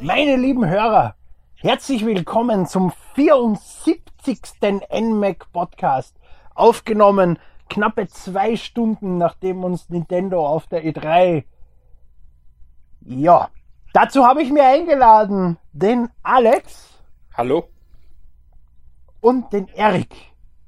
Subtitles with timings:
[0.00, 1.14] Meine lieben Hörer,
[1.54, 4.38] herzlich willkommen zum 74.
[4.92, 6.14] NMAC Podcast.
[6.54, 7.38] Aufgenommen
[7.70, 11.44] knappe zwei Stunden, nachdem uns Nintendo auf der E3.
[13.00, 13.48] Ja,
[13.94, 17.00] dazu habe ich mir eingeladen den Alex.
[17.34, 17.68] Hallo.
[19.22, 20.14] Und den Erik.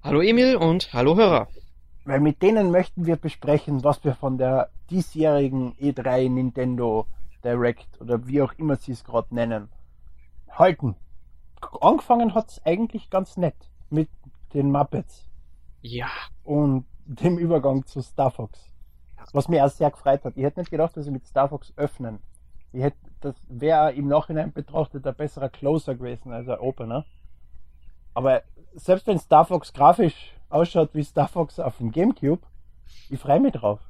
[0.03, 1.49] Hallo Emil und hallo Hörer.
[2.07, 7.07] Weil mit denen möchten wir besprechen, was wir von der diesjährigen E3 Nintendo
[7.45, 9.69] Direct oder wie auch immer sie es gerade nennen,
[10.51, 10.97] halten.
[11.81, 13.57] Angefangen hat es eigentlich ganz nett
[13.91, 14.09] mit
[14.55, 15.29] den Muppets.
[15.83, 16.09] Ja.
[16.45, 18.71] Und dem Übergang zu Star Fox.
[19.33, 20.37] Was mir auch sehr gefreut hat.
[20.37, 22.21] Ich hätte nicht gedacht, dass sie mit Star Fox öffnen.
[22.73, 27.05] Ich hätte, das wäre im Nachhinein betrachtet ein besserer Closer gewesen als ein Opener.
[28.15, 28.43] Aber
[28.75, 32.43] selbst wenn Star Fox grafisch ausschaut wie Star Fox auf dem Gamecube,
[33.11, 33.81] ich freue mich drauf.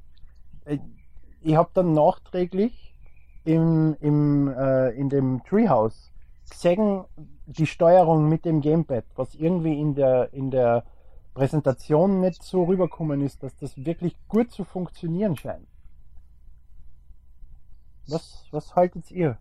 [0.67, 0.81] Ich,
[1.41, 2.95] ich habe dann nachträglich
[3.49, 6.13] im, im, äh, in dem Treehouse
[6.51, 7.05] gesehen,
[7.47, 10.85] die Steuerung mit dem Gamepad, was irgendwie in der, in der
[11.33, 15.67] Präsentation nicht so rüberkommen ist, dass das wirklich gut zu funktionieren scheint.
[18.07, 19.39] Was, was haltet ihr?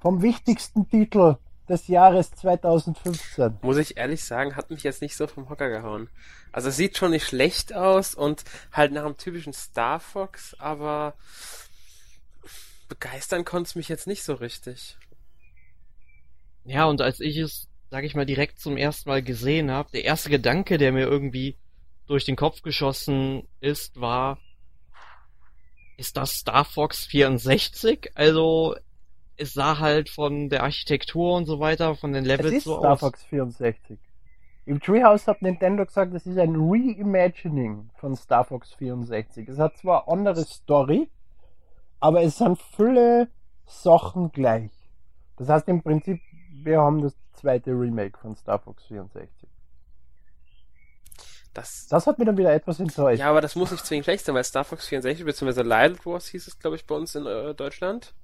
[0.00, 3.58] Vom wichtigsten Titel des Jahres 2015.
[3.62, 6.10] Muss ich ehrlich sagen, hat mich jetzt nicht so vom Hocker gehauen.
[6.52, 11.14] Also es sieht schon nicht schlecht aus und halt nach einem typischen Star Fox, aber
[12.90, 14.98] begeistern konnte es mich jetzt nicht so richtig.
[16.64, 20.04] Ja, und als ich es, sag ich mal, direkt zum ersten Mal gesehen habe, der
[20.04, 21.56] erste Gedanke, der mir irgendwie
[22.06, 24.38] durch den Kopf geschossen ist, war,
[25.96, 28.10] ist das Star Fox 64?
[28.14, 28.76] Also
[29.36, 32.78] es sah halt von der Architektur und so weiter, von den Levels es ist so
[32.78, 33.00] Star aus.
[33.00, 33.98] Fox 64.
[34.66, 39.48] Im Treehouse hat Nintendo gesagt, das ist ein Reimagining von Star Fox 64.
[39.48, 41.08] Es hat zwar eine andere Story,
[42.00, 43.28] aber es sind viele
[43.66, 44.70] Sachen gleich.
[45.36, 46.20] Das heißt im Prinzip,
[46.62, 49.48] wir haben das zweite Remake von Star Fox 64.
[51.54, 53.18] Das, Das hat mich dann wieder etwas enttäuscht.
[53.20, 55.62] ja, aber das muss nicht zwingend schlecht sein, weil Star Fox 64 bzw.
[55.62, 58.14] Light Wars hieß es, glaube ich, bei uns in äh, Deutschland,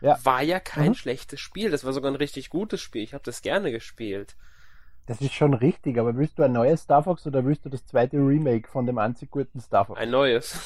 [0.00, 0.18] Ja.
[0.22, 0.94] war ja kein Mhm.
[0.94, 1.70] schlechtes Spiel.
[1.70, 3.02] Das war sogar ein richtig gutes Spiel.
[3.02, 4.36] Ich habe das gerne gespielt.
[5.06, 7.86] Das ist schon richtig, aber willst du ein neues Star Fox oder willst du das
[7.86, 9.98] zweite Remake von dem einzig guten Star Fox?
[10.00, 10.58] Ein neues.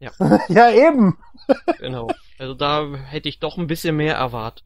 [0.48, 1.18] ja, eben!
[1.78, 2.08] Genau.
[2.38, 4.64] Also da hätte ich doch ein bisschen mehr erwartet.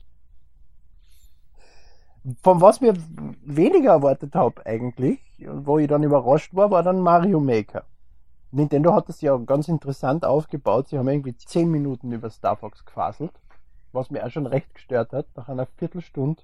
[2.43, 2.95] Von was mir
[3.44, 7.84] weniger erwartet habe eigentlich, und wo ich dann überrascht war, war dann Mario Maker.
[8.50, 10.89] Nintendo hat das ja ganz interessant aufgebaut.
[10.89, 13.33] Sie haben irgendwie 10 Minuten über Star Fox gefaselt,
[13.93, 15.27] was mir auch schon recht gestört hat.
[15.34, 16.43] Nach einer Viertelstunde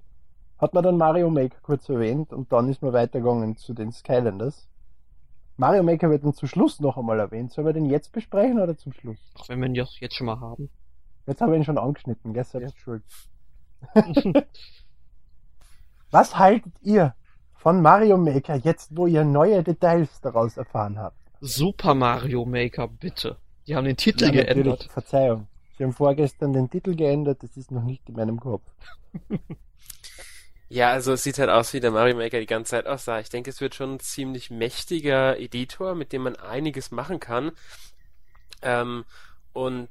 [0.58, 4.68] hat man dann Mario Maker kurz erwähnt und dann ist man weitergegangen zu den Skylanders.
[5.60, 7.52] Mario Maker wird dann zum Schluss noch einmal erwähnt.
[7.52, 9.18] Sollen wir den jetzt besprechen oder zum Schluss?
[9.34, 10.70] Auch wenn wir ihn jetzt schon mal haben.
[11.26, 12.44] Jetzt habe ich ihn schon angeschnitten, gell?
[12.44, 13.02] Selbst schuld.
[16.10, 17.14] Was haltet ihr
[17.52, 21.18] von Mario Maker jetzt, wo ihr neue Details daraus erfahren habt?
[21.42, 23.36] Super Mario Maker, bitte.
[23.66, 24.84] Die haben den Titel Ja, geändert.
[24.84, 25.46] Verzeihung.
[25.76, 28.62] Sie haben vorgestern den Titel geändert, das ist noch nicht in meinem Kopf.
[30.72, 33.18] Ja, also es sieht halt aus, wie der Mario Maker die ganze Zeit aussah.
[33.18, 37.50] Ich denke, es wird schon ein ziemlich mächtiger Editor, mit dem man einiges machen kann.
[38.62, 39.04] Ähm,
[39.52, 39.90] und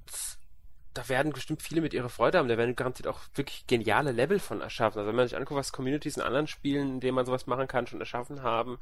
[0.93, 2.47] da werden bestimmt viele mit ihrer Freude haben.
[2.47, 4.99] Da werden garantiert auch wirklich geniale Level von erschaffen.
[4.99, 7.67] Also wenn man sich anguckt, was Communities in anderen Spielen, in denen man sowas machen
[7.67, 8.79] kann, schon erschaffen haben.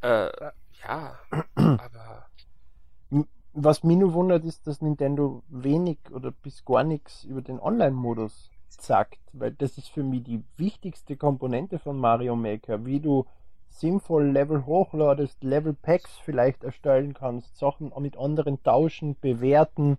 [0.00, 0.30] Äh,
[0.84, 1.18] ja,
[1.54, 2.26] aber
[3.52, 8.50] Was mich nur wundert, ist, dass Nintendo wenig oder bis gar nichts über den Online-Modus
[8.82, 13.26] sagt, weil das ist für mich die wichtigste Komponente von Mario Maker, wie du
[13.68, 19.98] sinnvoll Level hochladest, Level Packs vielleicht erstellen kannst, Sachen mit anderen tauschen, bewerten,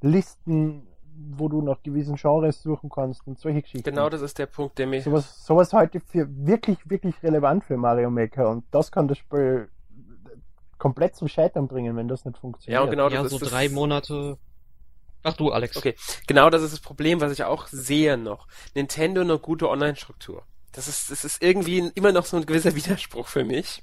[0.00, 0.86] Listen,
[1.36, 3.90] wo du nach gewissen Genres suchen kannst und solche Geschichten.
[3.90, 7.76] genau das ist der Punkt, der mir sowas, sowas ich für wirklich, wirklich relevant für
[7.76, 9.68] Mario Maker und das kann das Spiel
[10.78, 12.78] komplett zum Scheitern bringen, wenn das nicht funktioniert.
[12.78, 14.38] Ja, und genau ja, das so ist das- drei Monate.
[15.28, 15.76] Ach du, Alex.
[15.76, 15.94] Okay,
[16.26, 18.46] genau das ist das Problem, was ich auch sehe noch.
[18.74, 20.42] Nintendo eine gute Online-Struktur.
[20.72, 23.82] Das ist, das ist irgendwie immer noch so ein gewisser Widerspruch für mich.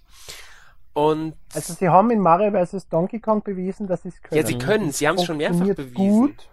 [0.93, 2.87] Und Also sie haben in Mario vs.
[2.87, 4.39] Donkey Kong bewiesen, dass sie es können.
[4.41, 5.95] ja, sie können, sie haben es schon mehrfach bewiesen.
[5.95, 6.49] Gut.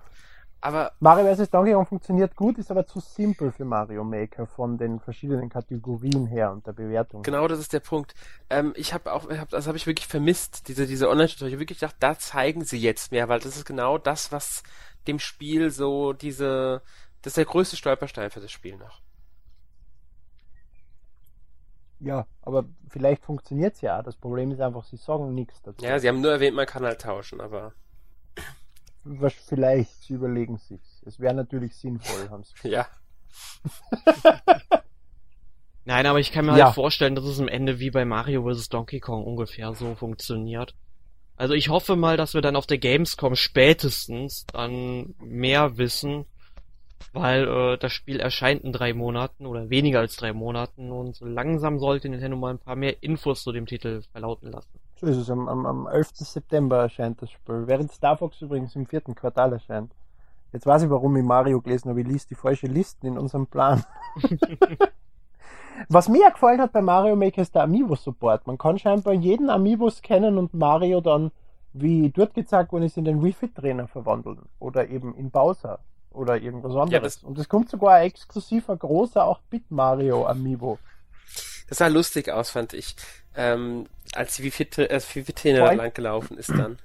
[0.64, 1.50] Aber Mario vs.
[1.50, 6.26] Donkey Kong funktioniert gut, ist aber zu simpel für Mario Maker von den verschiedenen Kategorien
[6.26, 7.24] her und der Bewertung.
[7.24, 8.14] genau das ist der Punkt.
[8.48, 11.48] Ähm, ich habe auch, hab, das habe ich wirklich vermisst, diese, diese Online-Struktur.
[11.48, 14.62] Ich habe wirklich gedacht, da zeigen sie jetzt mehr, weil das ist genau das, was
[15.08, 16.82] dem Spiel so diese,
[17.22, 19.00] das ist der größte Stolperstein für das Spiel noch.
[21.98, 24.00] Ja, aber vielleicht funktioniert es ja.
[24.00, 25.84] Das Problem ist einfach, sie sagen nichts dazu.
[25.84, 27.72] Ja, sie haben nur erwähnt, man kann halt tauschen, aber
[29.04, 30.80] Was vielleicht, sie überlegen sich.
[31.04, 32.86] Es wäre natürlich sinnvoll, haben sie ja.
[35.84, 36.66] Nein, aber ich kann mir Ja.
[36.66, 38.68] halt vorstellen, dass es am Ende wie bei Mario vs.
[38.68, 40.74] Donkey Kong ungefähr so funktioniert.
[41.36, 46.24] Also ich hoffe mal, dass wir dann auf der Gamescom spätestens dann mehr wissen,
[47.12, 51.24] weil äh, das Spiel erscheint in drei Monaten oder weniger als drei Monaten und so
[51.26, 54.78] langsam sollte Nintendo mal ein paar mehr Infos zu dem Titel verlauten lassen.
[55.02, 56.10] So ist es, am, am, am 11.
[56.14, 59.92] September erscheint das Spiel, während Star Fox übrigens im vierten Quartal erscheint.
[60.52, 63.48] Jetzt weiß ich, warum ich Mario gelesen habe, ich liest die falsche Listen in unserem
[63.48, 63.82] Plan.
[65.88, 68.46] Was mir ja gefallen hat bei Mario Maker ist der Amiibo-Support.
[68.46, 71.32] Man kann scheinbar jeden Amiibo scannen und Mario dann,
[71.72, 74.48] wie dort gezeigt worden ist, in den Wii Fit Trainer verwandeln.
[74.60, 75.80] Oder eben in Bowser.
[76.12, 77.16] Oder irgendwas anderes.
[77.16, 80.78] das- und es kommt sogar ein exklusiver großer 8-Bit Mario Amiibo.
[81.68, 82.94] Das sah lustig aus, fand ich.
[83.34, 86.78] Ähm, als die Wii-Fit- äh, lang gelaufen ist dann.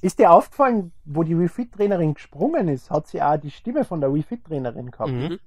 [0.00, 3.84] Ist dir aufgefallen, wo die Wii Fit Trainerin gesprungen ist, hat sie auch die Stimme
[3.84, 5.10] von der Wii Fit Trainerin gehabt.
[5.10, 5.40] Mhm.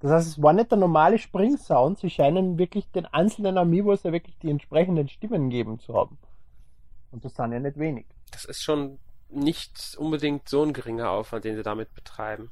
[0.00, 4.10] Das heißt, es war nicht der normale Springsound, sie scheinen wirklich den einzelnen Amiibos ja
[4.10, 6.18] wirklich die entsprechenden Stimmen geben zu haben.
[7.12, 8.06] Und das sind ja nicht wenig.
[8.32, 8.98] Das ist schon
[9.28, 12.50] nicht unbedingt so ein geringer Aufwand, den sie damit betreiben.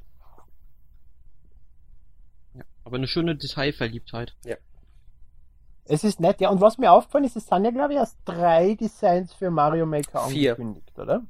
[2.54, 4.36] Ja, aber eine schöne Detailverliebtheit.
[5.84, 6.50] Es ist nett, ja.
[6.50, 9.86] Und was mir aufgefallen ist, es sind ja, glaube ich, erst drei Designs für Mario
[9.86, 10.52] Maker Vier.
[10.52, 11.22] angekündigt, oder?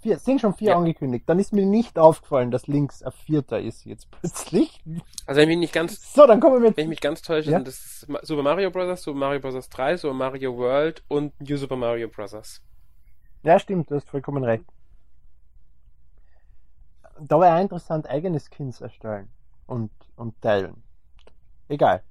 [0.00, 0.76] Vier, es sind schon vier Ja.
[0.76, 1.28] angekündigt.
[1.28, 4.80] Dann ist mir nicht aufgefallen, dass links ein vierter ist jetzt plötzlich.
[5.26, 6.88] Also wenn ich mich nicht ganz, So, dann kommen wir wenn ich mit.
[6.88, 7.58] mich ganz täusche, Ja.
[7.58, 9.68] sind das Super Mario Bros., Super Mario Bros.
[9.68, 12.60] 3, Super Mario World und New Super Mario Bros.
[13.42, 14.64] Ja, stimmt, du hast vollkommen recht.
[17.20, 19.28] Da wäre interessant, eigene Skins erstellen
[19.66, 20.82] und, und teilen.
[21.68, 22.02] Egal.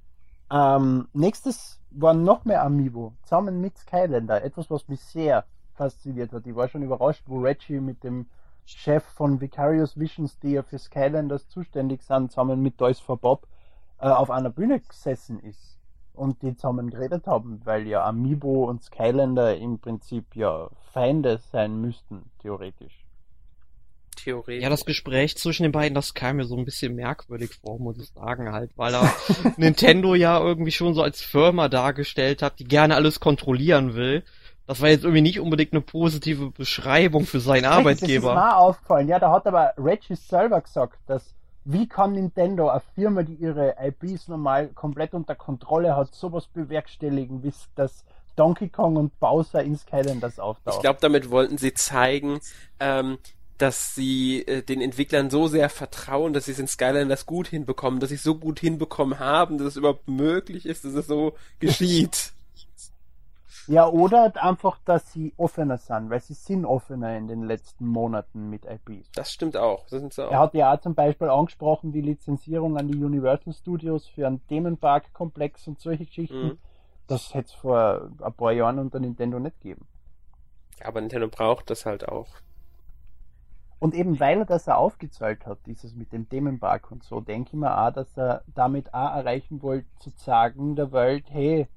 [0.50, 4.42] Ähm, nächstes war noch mehr Amiibo, zusammen mit Skylander.
[4.42, 6.46] Etwas, was mich sehr fasziniert hat.
[6.46, 8.26] Ich war schon überrascht, wo Reggie mit dem
[8.64, 13.46] Chef von Vicarious Visions, die ja für Skylanders zuständig sind, zusammen mit Toys for Bob,
[13.98, 15.78] äh, auf einer Bühne gesessen ist
[16.12, 21.80] und die zusammen geredet haben, weil ja Amiibo und Skylander im Prinzip ja Feinde sein
[21.80, 23.07] müssten, theoretisch.
[24.28, 24.62] Theoretisch.
[24.62, 27.98] Ja, das Gespräch zwischen den beiden, das kam mir so ein bisschen merkwürdig vor, muss
[27.98, 29.10] ich sagen, halt, weil er
[29.56, 34.22] Nintendo ja irgendwie schon so als Firma dargestellt hat, die gerne alles kontrollieren will.
[34.66, 38.34] Das war jetzt irgendwie nicht unbedingt eine positive Beschreibung für seinen Das ist Arbeitgeber.
[38.34, 39.08] mir auch aufgefallen.
[39.08, 41.34] Ja, da hat aber Reggie selber gesagt, dass
[41.64, 47.42] wie kann Nintendo, eine Firma, die ihre IPs normal komplett unter Kontrolle hat, sowas bewerkstelligen,
[47.42, 48.04] wie das
[48.36, 50.76] Donkey Kong und Bowser in Skylanders auftauchen.
[50.76, 52.40] Ich glaube, damit wollten sie zeigen,
[52.78, 53.18] ähm,
[53.58, 58.00] dass sie äh, den Entwicklern so sehr vertrauen, dass sie es in Skylanders gut hinbekommen,
[58.00, 61.34] dass sie es so gut hinbekommen haben, dass es überhaupt möglich ist, dass es so
[61.58, 62.32] geschieht.
[63.68, 68.48] Ja, oder einfach, dass sie offener sind, weil sie sind offener in den letzten Monaten
[68.48, 69.10] mit IPs.
[69.14, 69.82] Das stimmt auch.
[69.90, 70.32] Das sind sie auch.
[70.32, 74.40] Er hat ja auch zum Beispiel angesprochen, die Lizenzierung an die Universal Studios für einen
[74.46, 76.44] Themenpark-Komplex und solche Geschichten.
[76.44, 76.58] Mhm.
[77.08, 79.86] Das hätte es vor ein paar Jahren unter Nintendo nicht gegeben.
[80.82, 82.28] Aber Nintendo braucht das halt auch.
[83.80, 87.50] Und eben weil er das auch aufgezahlt hat, dieses mit dem Themenpark und so, denke
[87.50, 91.68] ich mir auch, dass er damit auch erreichen wollte, zu sagen der Welt, hey,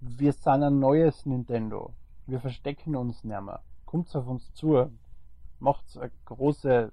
[0.00, 1.92] wir sind ein neues Nintendo.
[2.26, 3.62] Wir verstecken uns nicht mehr.
[3.86, 4.90] Kommt auf uns zu.
[5.58, 6.92] Macht eine große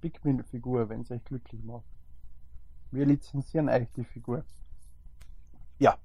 [0.00, 1.84] Pikmin-Figur, wenn es euch glücklich macht.
[2.90, 4.44] Wir lizenzieren euch die Figur.
[5.78, 5.96] Ja.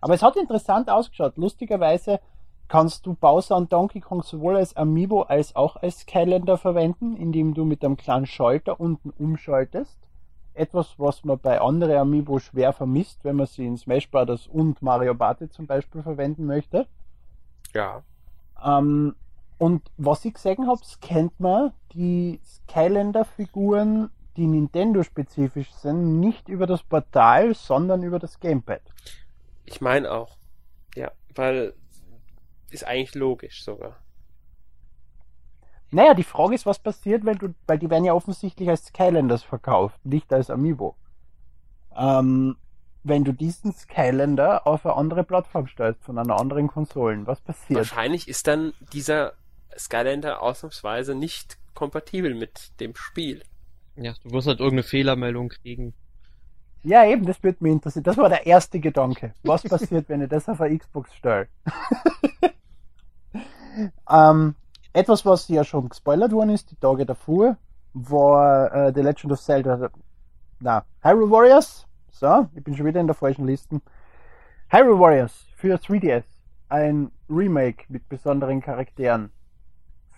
[0.00, 1.36] Aber es hat interessant ausgeschaut.
[1.36, 2.20] Lustigerweise
[2.68, 7.54] kannst du Bowser und Donkey Kong sowohl als Amiibo als auch als Skylander verwenden, indem
[7.54, 9.98] du mit einem kleinen Schalter unten umschaltest.
[10.54, 14.46] Etwas, was man bei anderen Amiibo schwer vermisst, wenn man sie in Smash Bros.
[14.48, 16.86] und Mario Party zum Beispiel verwenden möchte.
[17.74, 18.02] Ja.
[18.64, 19.14] Ähm,
[19.58, 26.82] und was ich gesehen habe, kennt man die Skylander-Figuren, die Nintendo-spezifisch sind, nicht über das
[26.82, 28.82] Portal, sondern über das Gamepad.
[29.64, 30.36] Ich meine auch.
[30.94, 31.74] Ja, weil
[32.70, 33.96] ist eigentlich logisch sogar.
[35.90, 39.42] Naja, die Frage ist, was passiert, weil du, weil die werden ja offensichtlich als Skylanders
[39.42, 40.96] verkauft, nicht als Amiibo.
[41.96, 42.56] Ähm,
[43.04, 47.78] wenn du diesen Skylander auf eine andere Plattform stellst, von einer anderen Konsolen, was passiert?
[47.78, 49.32] Wahrscheinlich ist dann dieser
[49.78, 53.42] Skylander ausnahmsweise nicht kompatibel mit dem Spiel.
[53.96, 55.94] Ja, du wirst halt irgendeine Fehlermeldung kriegen.
[56.84, 58.04] Ja, eben, das würde mich interessieren.
[58.04, 59.34] Das war der erste Gedanke.
[59.42, 61.48] Was passiert, wenn ich das auf eine Xbox stelle?
[64.10, 64.54] Ähm,
[64.92, 67.56] etwas, was ja schon gespoilert worden ist, die Tage davor,
[67.92, 69.90] war äh, The Legend of Zelda.
[70.60, 71.86] Na, Hyrule Warriors.
[72.10, 73.80] So, ich bin schon wieder in der falschen Liste.
[74.70, 76.24] Hyrule Warriors für 3DS.
[76.68, 79.30] Ein Remake mit besonderen Charakteren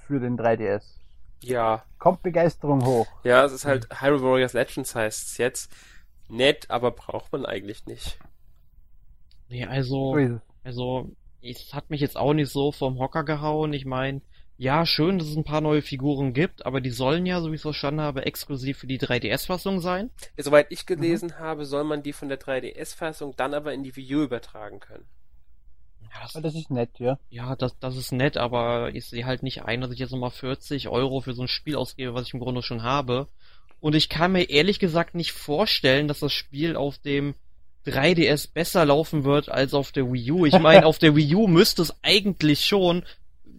[0.06, 0.82] für den 3DS.
[1.42, 3.06] Ja, Kommt Begeisterung hoch.
[3.24, 5.72] ja, es ist halt Hyrule Warriors Legends heißt es jetzt.
[6.28, 8.18] Nett, aber braucht man eigentlich nicht.
[9.48, 10.16] Nee, also,
[10.62, 11.10] also,
[11.42, 13.72] es hat mich jetzt auch nicht so vom Hocker gehauen.
[13.72, 14.20] Ich meine,
[14.56, 17.54] ja, schön, dass es ein paar neue Figuren gibt, aber die sollen ja, so wie
[17.54, 20.10] ich es verstanden habe, exklusiv für die 3DS-Fassung sein.
[20.36, 24.16] Soweit ich gelesen habe, soll man die von der 3DS-Fassung dann aber in die Wii
[24.16, 25.06] U übertragen können.
[26.02, 27.18] Ja, das, das ist nett, ja.
[27.30, 30.30] ja, das, das ist nett, aber ich sehe halt nicht ein, dass ich jetzt nochmal
[30.30, 33.28] 40 Euro für so ein Spiel ausgebe, was ich im Grunde schon habe.
[33.80, 37.34] Und ich kann mir ehrlich gesagt nicht vorstellen, dass das Spiel auf dem
[37.86, 40.46] 3DS besser laufen wird als auf der Wii U.
[40.46, 43.04] Ich meine, auf der Wii U müsste es eigentlich schon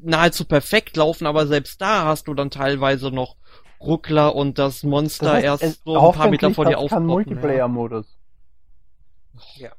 [0.03, 3.35] nahezu perfekt laufen, aber selbst da hast du dann teilweise noch
[3.79, 7.07] Ruckler und das Monster Das heißt, erst so ein paar Meter vor dir keinen aufpoppen.
[9.55, 9.71] Ja.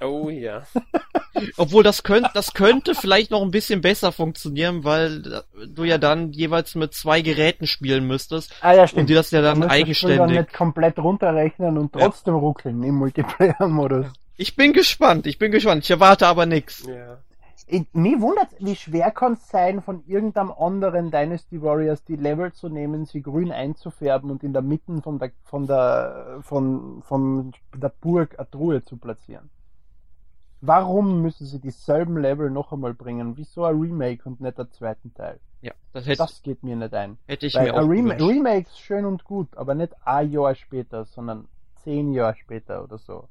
[0.00, 0.62] Oh ja.
[1.56, 6.32] Obwohl das könnte, das könnte vielleicht noch ein bisschen besser funktionieren, weil du ja dann
[6.32, 9.08] jeweils mit zwei Geräten spielen müsstest Ah ja, und stimmt.
[9.10, 10.38] die das ja dann Man muss das dann eigenständig.
[10.40, 14.06] nicht komplett runterrechnen und trotzdem ruckeln im Multiplayer-Modus.
[14.38, 15.84] Ich bin gespannt, ich bin gespannt.
[15.84, 16.86] Ich erwarte aber nix.
[16.86, 17.18] Ja.
[17.68, 22.52] Ich- Mich wundert, wie schwer kann es sein, von irgendeinem anderen Dynasty Warriors die Level
[22.52, 27.52] zu nehmen, sie grün einzufärben und in der Mitte von der, von der, von, von
[27.74, 29.50] der Burg eine Truhe zu platzieren.
[30.60, 33.36] Warum müssen sie dieselben Level noch einmal bringen?
[33.36, 35.38] Wieso ein Remake und nicht einen zweiten Teil?
[35.60, 37.18] Ja, das hätte, Das geht mir nicht ein.
[37.26, 38.22] hätte ich Weil mir auch Rem gewünscht.
[38.22, 41.48] Remake ist schön und gut, aber nicht ein Jahr später, sondern
[41.82, 43.28] zehn Jahre später oder so.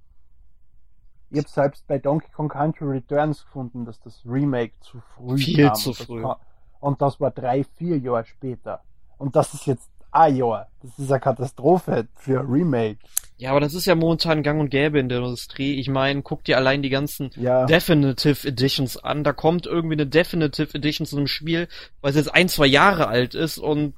[1.31, 5.65] Ich habe selbst bei Donkey Kong Country Returns gefunden, dass das Remake zu früh Viel
[5.67, 5.75] kam.
[5.75, 6.21] zu früh.
[6.21, 6.37] kam-
[6.79, 8.81] Und das war drei, vier Jahre später.
[9.17, 10.67] Und das ist jetzt ein Jahr.
[10.81, 12.97] Das ist eine Katastrophe für Remake.
[13.37, 15.77] Ja, aber das ist ja momentan gang und gäbe in der Industrie.
[15.79, 19.23] Ich meine, guck dir allein die ganzen Ja, Definitive Editions an.
[19.25, 21.67] Da kommt irgendwie eine Definitive Edition zu einem Spiel,
[22.01, 23.93] weil es jetzt ein, zwei Jahre alt ist und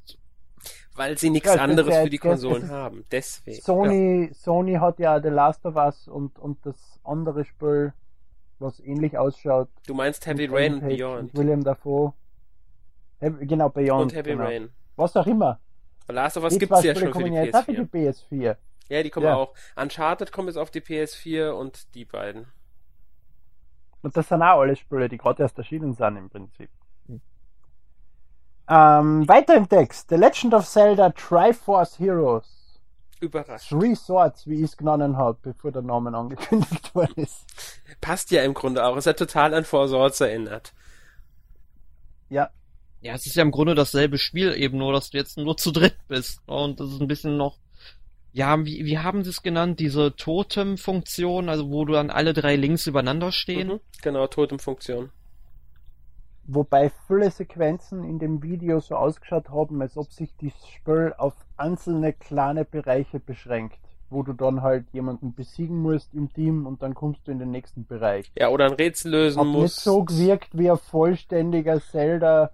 [0.95, 3.05] Weil sie nichts Ja, anderes ja für die Konsolen ist- haben.
[3.11, 3.61] Deswegen.
[3.61, 7.93] Sony, Sony hat ja The Last of Us und, und das andere Spiel,
[8.57, 9.69] was ähnlich ausschaut.
[9.85, 11.21] Du meinst Heavy Rain und Beyond.
[11.21, 12.13] und William Dafoe.
[13.19, 14.01] Heavy- Genau, Beyond.
[14.01, 14.43] Und Heavy genau.
[14.45, 14.69] Rain.
[14.95, 15.59] Was auch immer.
[16.07, 17.81] Last of Us gibt's zwei ja schon für die kommen ja jetzt auch für die
[17.81, 18.29] PS4.
[18.31, 18.55] PS4.
[18.89, 19.35] Ja, die kommen Ja.
[19.35, 19.53] auch.
[19.75, 22.47] Uncharted kommt jetzt auf die PS4 und die beiden.
[24.01, 26.69] Und das sind auch alle Spiele, die gerade erst erschienen sind im Prinzip.
[27.07, 27.21] Hm.
[28.69, 30.09] Ähm, weiter im Text.
[30.09, 32.79] The Legend of Zelda Triforce Heroes.
[33.19, 33.69] Überrascht.
[33.69, 37.45] Three Swords, wie ich es genannt habe, bevor der Name angekündigt worden ist.
[37.99, 38.95] Passt ja im Grunde auch.
[38.95, 40.73] Es hat total an Four Swords erinnert.
[42.29, 42.51] Ja,
[43.07, 45.71] ja, es ist ja im Grunde dasselbe Spiel, eben nur, dass du jetzt nur zu
[45.71, 46.41] dritt bist.
[46.45, 47.57] Und das ist ein bisschen noch,
[48.33, 49.79] ja, wie, wie haben sie es genannt?
[49.79, 53.69] Diese Totem-Funktion, also wo du dann alle drei links übereinander stehen.
[53.69, 53.79] Mhm.
[54.01, 55.09] Genau, Totemfunktion.
[56.43, 61.33] wobei viele Sequenzen in dem Video so ausgeschaut haben, als ob sich das Spiel auf
[61.57, 66.93] einzelne kleine Bereiche beschränkt, wo du dann halt jemanden besiegen musst im Team und dann
[66.93, 68.31] kommst du in den nächsten Bereich.
[68.37, 69.83] Ja, oder ein Rätsel lösen Hat nicht muss.
[69.83, 72.51] so gewirkt wie ein vollständiger Zelda,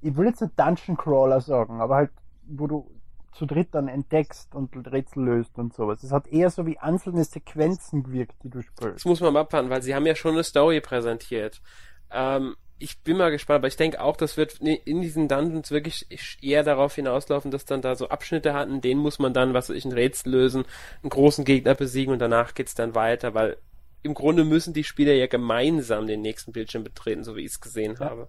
[0.00, 2.10] ich will jetzt nicht Dungeon Crawler sagen, aber halt,
[2.46, 2.90] wo du
[3.32, 6.02] zu dritt dann entdeckst und Rätsel löst und sowas.
[6.02, 9.06] Es hat eher so wie einzelne Sequenzen gewirkt, die du Das spielst.
[9.06, 11.60] muss man mal abwarten, weil sie haben ja schon eine Story präsentiert.
[12.10, 16.06] Ähm, ich bin mal gespannt, aber ich denke auch, das wird in diesen Dungeons wirklich
[16.42, 19.68] eher darauf hinauslaufen, dass dann da so Abschnitte hat, in denen muss man dann, was
[19.68, 20.64] weiß ich, ein Rätsel lösen,
[21.02, 23.56] einen großen Gegner besiegen und danach geht's dann weiter, weil
[24.02, 27.60] im Grunde müssen die Spieler ja gemeinsam den nächsten Bildschirm betreten, so wie ich es
[27.60, 28.06] gesehen Ja.
[28.10, 28.28] habe.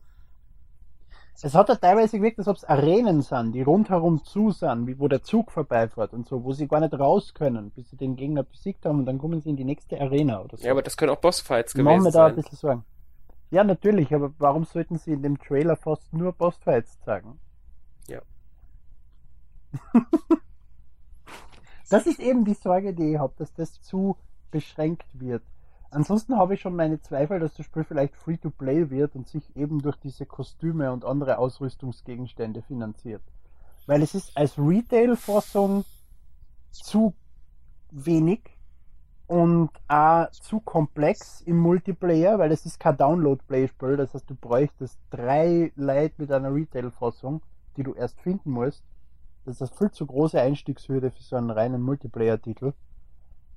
[1.42, 5.00] Es hat ja teilweise gewirkt, als ob es Arenen sind, die rundherum zu sind, wie
[5.00, 8.18] wo der Zug vorbeifährt und so, wo sie gar nicht raus können, bis sie den
[8.18, 10.66] Gegner besiegt haben und dann kommen sie in die nächste Arena oder so.
[10.66, 12.84] Ja, aber das können auch Bossfights Die machen gewesen mir da ein bisschen Sorgen.
[13.52, 17.40] Ja, natürlich, aber warum sollten sie in dem Trailer fast nur Bossfights zeigen?
[18.08, 18.22] Ja.
[21.90, 24.18] das ist eben die Sorge, die ich habe, dass das zu
[24.52, 25.44] beschränkt wird.
[25.92, 29.82] Ansonsten habe ich schon meine Zweifel, dass das Spiel vielleicht Free-to-Play wird und sich eben
[29.82, 33.24] durch diese Kostüme und andere Ausrüstungsgegenstände finanziert.
[33.88, 35.84] Weil es ist als Retail-Fassung
[36.72, 37.14] zu
[37.92, 38.42] wenig
[39.26, 45.00] und auch zu komplex im Multiplayer, weil es ist kein Download-Play-Spiel, das heißt, du bräuchtest
[45.10, 47.42] drei Leute mit einer Retail-Fassung,
[47.78, 48.84] die du erst finden musst.
[49.46, 52.74] Das ist eine viel zu große Einstiegshürde für so einen reinen Multiplayer-Titel.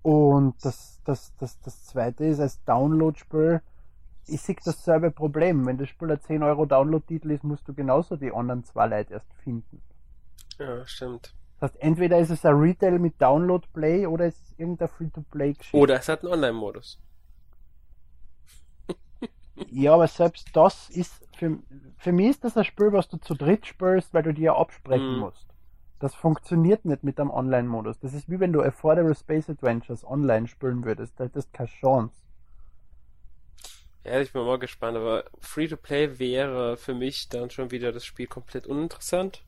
[0.03, 3.63] Und das, das, das, das zweite ist, als Download-Spiel,
[4.27, 5.67] ich sehe dasselbe Problem.
[5.67, 9.15] Wenn das Spiel ein 10 Euro Download-Titel ist, musst du genauso die anderen zwei Leute
[9.15, 9.81] erst finden.
[10.59, 11.35] Ja, stimmt.
[11.61, 15.77] Das heißt, entweder ist es ein Retail mit Download-Play oder es ist irgendein Free-to-Play-Geschichte.
[15.77, 16.99] Oder es hat einen Online-Modus.
[19.71, 21.59] Ja, aber selbst das ist für,
[21.99, 24.57] für mich ist das ein Spiel, was du zu dritt spielst, weil du dir ja
[24.57, 25.21] absprechen Mhm.
[25.21, 25.47] musst.
[26.03, 28.01] Das funktioniert nicht mit dem Online-Modus.
[28.01, 31.15] Das ist wie wenn du Affordable Space Adventures online spielen würdest.
[31.17, 32.21] Da hättest du keine Chance.
[34.03, 38.27] Ja, ich bin mal gespannt, aber Free-to-Play wäre für mich dann schon wieder das Spiel
[38.27, 39.45] komplett uninteressant.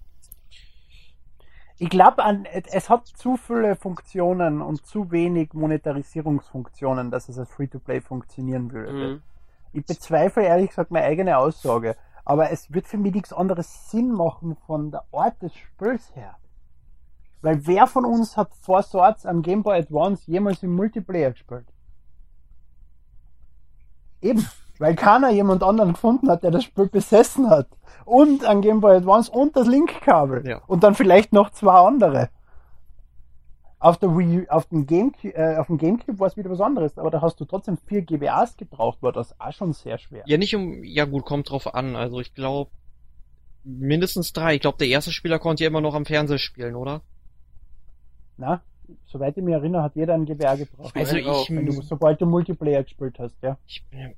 [1.76, 2.22] Ich glaube,
[2.70, 8.92] es hat zu viele Funktionen und zu wenig Monetarisierungsfunktionen, dass es als Free-to-Play funktionieren würde.
[8.92, 9.22] Mhm.
[9.72, 11.96] Ich bezweifle ehrlich gesagt meine eigene Aussage.
[12.24, 16.36] Aber es wird für mich nichts anderes Sinn machen von der Art des Spiels her.
[17.44, 21.66] Weil wer von uns hat Four Swords am Game Boy Advance jemals im Multiplayer gespielt?
[24.22, 24.48] Eben,
[24.78, 27.68] weil keiner jemand anderen gefunden hat, der das Spiel besessen hat.
[28.06, 30.46] Und ein Game Boy Advance und das Link-Kabel.
[30.46, 30.62] Ja.
[30.66, 32.30] Und dann vielleicht noch zwei andere.
[33.78, 36.96] Auf, der Wii, auf, dem Gamecube, äh, auf dem Gamecube war es wieder was anderes,
[36.96, 40.22] aber da hast du trotzdem vier GBAs gebraucht, war das auch schon sehr schwer.
[40.24, 41.94] Ja, nicht um, ja gut, kommt drauf an.
[41.94, 42.70] Also ich glaube,
[43.64, 44.54] mindestens drei.
[44.54, 47.02] Ich glaube, der erste Spieler konnte ja immer noch am Fernseher spielen, oder?
[48.36, 48.62] Na,
[49.06, 50.96] soweit ich mich erinnere, hat jeder ein GBA gebraucht.
[50.96, 53.56] Also auch, ich, wenn du, sobald du Multiplayer gespielt hast, ja.
[53.66, 54.14] ich bin,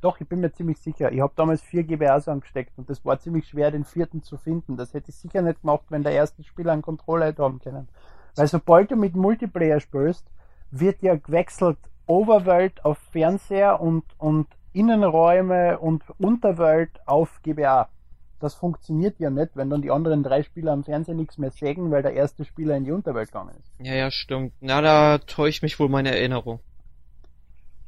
[0.00, 1.12] Doch, ich bin mir ziemlich sicher.
[1.12, 4.76] Ich habe damals vier GBAs angesteckt und das war ziemlich schwer, den vierten zu finden.
[4.76, 7.88] Das hätte ich sicher nicht gemacht, wenn der erste Spieler einen Controller hätte haben können.
[8.34, 10.26] Weil sobald du mit Multiplayer spielst,
[10.70, 17.88] wird ja gewechselt Overworld auf Fernseher und, und Innenräume und Unterwelt auf GBA.
[18.40, 21.90] Das funktioniert ja nicht, wenn dann die anderen drei Spieler am Fernseher nichts mehr sägen,
[21.90, 23.86] weil der erste Spieler in die Unterwelt gegangen ist.
[23.86, 24.52] ja, ja, stimmt.
[24.60, 26.60] Na, da täuscht mich wohl meine Erinnerung.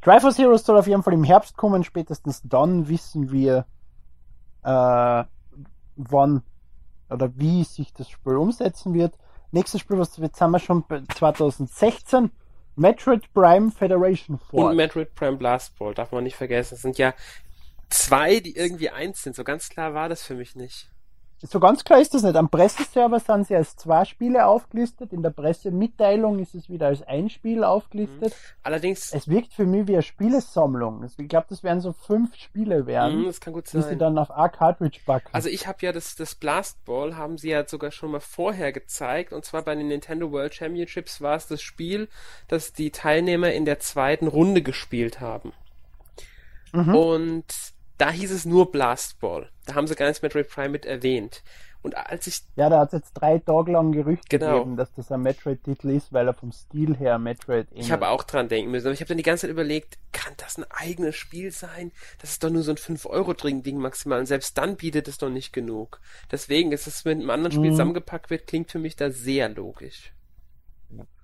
[0.00, 1.85] Triforce Heroes soll auf jeden Fall im Herbst kommen.
[1.85, 3.67] Spätestens dann wissen wir,
[4.62, 5.25] äh,
[5.97, 6.43] wann
[7.11, 9.14] oder wie sich das Spiel umsetzen wird.
[9.50, 12.31] Nächstes Spiel, was jetzt haben wir schon bei 2016.
[12.76, 14.70] Metroid Prime Federation Force.
[14.70, 16.75] Und Metroid Prime Blast Ball, darf man nicht vergessen.
[16.75, 17.12] Es sind ja
[17.90, 19.37] zwei, die irgendwie eins sind.
[19.37, 20.88] So ganz klar war das für mich nicht.
[21.40, 22.35] So ganz klar ist das nicht.
[22.35, 25.12] Am Presseserver sind sie als zwei Spiele aufgelistet.
[25.12, 28.35] In der Pressemitteilung ist es wieder als ein Spiel aufgelistet.
[28.64, 31.09] Allerdings, Es wirkt für mich wie eine Spielesammlung.
[31.16, 34.01] Ich glaube, das werden so fünf Spiele werden, mh, das kann gut die sie sein.
[34.01, 35.29] dann auf A Cartridge backen.
[35.31, 38.72] Also ich habe ja das, das Blast Ball, haben sie ja sogar schon mal vorher
[38.72, 39.33] gezeigt.
[39.33, 42.09] Und zwar bei den Nintendo World Championships war es das Spiel,
[42.48, 45.53] das die Teilnehmer in der zweiten Runde gespielt haben.
[46.72, 46.94] Mhm.
[46.96, 47.44] Und
[47.99, 49.51] da hieß es nur Blast Ball.
[49.67, 51.43] Da haben sie gar nicht Metroid Prime mit erwähnt.
[51.81, 54.55] Und als ich Ja, da hat es jetzt drei Tage lang Gerüchte Genau.
[54.59, 57.85] gegeben, dass das ein Metroid-Titel ist, weil er vom Stil her Metroid ähnelt.
[57.85, 60.33] Ich habe auch dran denken müssen, aber ich habe dann die ganze Zeit überlegt, kann
[60.39, 61.93] das ein eigenes Spiel sein?
[62.21, 65.53] Das ist doch nur so ein 5-Euro-Ding maximal und selbst dann bietet es doch nicht
[65.53, 66.01] genug.
[66.33, 67.75] Deswegen ist es mit einem anderen Spiel Mhm.
[67.75, 70.13] zusammengepackt wird, klingt für mich da sehr logisch.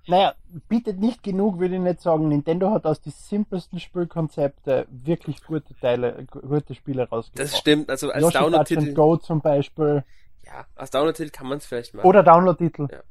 [0.07, 0.35] Naja,
[0.69, 2.27] bietet nicht genug, würde ich nicht sagen.
[2.29, 7.39] Nintendo hat aus den simpelsten Spielkonzepte wirklich gute Teile, gu- gute Spiele rausgebracht.
[7.51, 10.03] Das stimmt, also als Download-Titel, Go zum Beispiel.
[10.45, 12.05] ja, als Download-Titel kann man es vielleicht machen.
[12.07, 12.87] Oder Download-Titel.
[12.91, 13.01] Ja.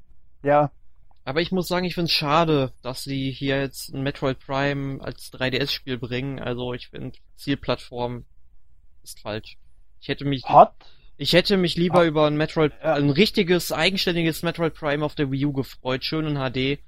[0.42, 0.70] Ja.
[1.26, 5.02] Aber ich muss sagen, ich finde es schade, dass sie hier jetzt ein Metroid Prime
[5.02, 6.38] als 3DS-Spiel bringen.
[6.38, 8.24] Also ich finde, Zielplattform
[9.02, 9.57] ist falsch.
[10.00, 10.74] Ich hätte mich, Hat,
[11.16, 12.05] ich hätte mich lieber Ah.
[12.07, 16.05] über ein Metroid, ein richtiges, eigenständiges Metroid Prime auf der Wii U gefreut.
[16.05, 16.79] Schön in HD.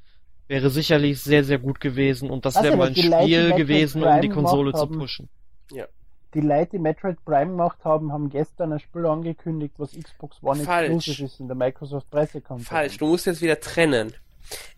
[0.48, 4.08] Wäre sicherlich sehr, sehr gut gewesen und das wäre ja mal ein Spiel gewesen, um
[4.08, 5.28] Prime die Konsole zu pushen.
[6.34, 10.62] die Leute, die Metroid Prime gemacht haben, haben gestern ein Spiel angekündigt, was Xbox One
[10.64, 10.90] Falsch.
[11.08, 12.68] Exclusive ist in der Microsoft Pressekonferenz.
[12.68, 14.12] Falsch, du musst jetzt wieder trennen.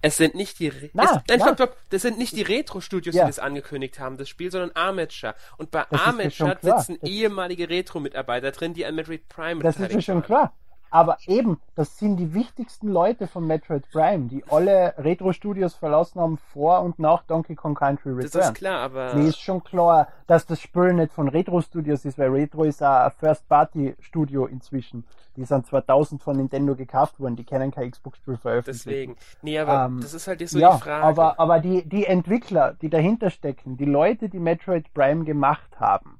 [0.02, 1.76] Es sind nicht die Re Na, es, nein, stopp, stopp.
[1.90, 3.24] Das sind nicht die Retro-Studios, Ja.
[3.24, 5.34] die das angekündigt haben, das Spiel, sondern Armature.
[5.56, 10.02] Und bei Armature sitzen Das- ehemalige Retro-Mitarbeiter drin, die an Metroid Prime Das ist mir
[10.02, 10.22] schon waren.
[10.24, 10.54] klar.
[10.90, 16.38] Aber eben, das sind die wichtigsten Leute von Metroid Prime, die alle Retro-Studios verlassen haben
[16.38, 18.52] vor und nach Donkey Kong Country Das Return.
[18.52, 22.16] ist klar, aber Mir ist schon klar, dass das Spiel nicht von Retro Studios ist,
[22.18, 25.04] weil Retro ist auch ein First-Party-Studio inzwischen.
[25.36, 28.88] Die sind 2000 von Nintendo gekauft worden, die können kein Xbox-Spiel veröffentlichen.
[28.88, 29.16] deswegen.
[29.42, 31.04] Nee, aber Ähm, das ist halt so ja, die Frage.
[31.04, 36.18] aber, aber die, die Entwickler, die dahinter stecken, die Leute, die Metroid Prime gemacht haben,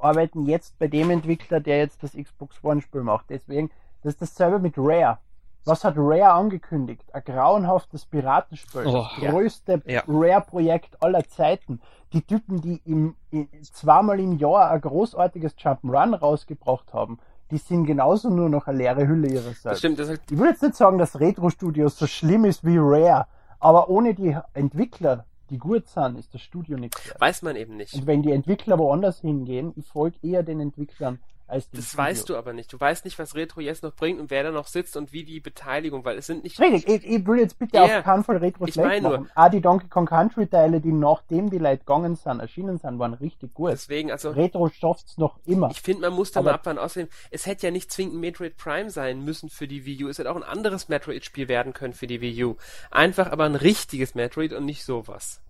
[0.00, 3.26] arbeiten jetzt bei dem Entwickler, der jetzt das Xbox One-Spiel macht.
[3.30, 3.70] Deswegen,
[4.06, 5.18] das ist dasselbe mit Rare.
[5.64, 7.02] Was hat Rare angekündigt?
[7.12, 8.86] Ein grauenhaftes Piratenspiel.
[8.86, 10.04] Oh, das größte Ja.
[10.06, 11.80] Rare-Projekt aller Zeiten.
[12.12, 17.18] Die Typen, die im, in, zweimal im Jahr ein großartiges Jump'n'Run rausgebracht haben,
[17.50, 19.78] die sind genauso nur noch eine leere Hülle ihrer das selbst.
[19.80, 23.26] stimmt, das halt, Ich will jetzt nicht sagen, dass Retro-Studios so schlimm ist wie Rare,
[23.58, 27.94] aber ohne die Entwickler, die gut sind, ist das Studio nichts weiß man eben nicht.
[27.94, 32.04] Und wenn die Entwickler woanders hingehen, ich folge eher den Entwicklern als Das Studio.
[32.04, 32.72] weißt du aber nicht.
[32.72, 35.24] Du weißt nicht, was Retro jetzt noch bringt und wer da noch sitzt und wie
[35.24, 36.58] die Beteiligung, weil es sind nicht.
[36.58, 39.26] Richtig, ich, ich will jetzt bitte Ja, auf keinen Fall Retro ich mein nur-.
[39.34, 43.14] Auch die Donkey Kong Country Teile, die nachdem die Leute gegangen sind, erschienen sind, waren
[43.14, 43.70] richtig gut.
[43.70, 45.70] Deswegen, also Retro schafft's noch immer.
[45.70, 46.78] Ich finde, man muss da mal abwarten.
[46.78, 50.08] Außerdem, es hätte ja nicht zwingend Metroid Prime sein müssen für die Wii U.
[50.08, 52.56] Es hätte auch ein anderes Metroid-Spiel werden können für die Wii U.
[52.90, 55.40] Einfach aber ein richtiges Metroid und nicht sowas.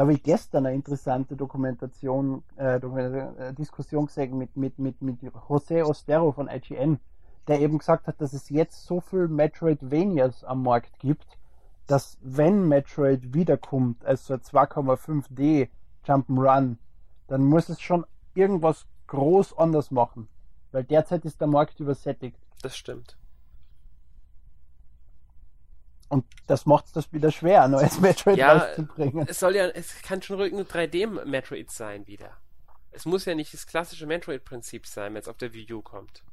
[0.00, 5.02] Da habe ich gestern eine interessante Dokumentation, äh, Dokumentation äh, Diskussion gesehen mit, mit, mit,
[5.02, 6.98] mit José Ostero von IGN,
[7.48, 11.26] der eben gesagt hat, dass es jetzt so viel Metroidvanias am Markt gibt,
[11.86, 15.68] dass wenn Metroid wiederkommt als so ein 2,5D
[16.06, 16.76] Jump'n'Run,
[17.26, 20.28] dann muss es schon irgendwas groß anders machen.
[20.72, 22.38] Weil derzeit ist der Markt übersättigt.
[22.62, 23.18] Das stimmt.
[26.10, 29.26] Und das macht es das wieder schwer, ein neues Metroid Ja, rauszubringen.
[29.26, 32.36] Es soll ja, es kann schon ruhig nur 3D-Metroid sein wieder.
[32.90, 36.24] Es muss ja nicht das klassische Metroid-Prinzip sein, wenn es auf der Wii U kommt.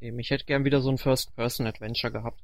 [0.00, 2.40] Eben, ich hätte gern wieder so ein First-Person-Adventure gehabt.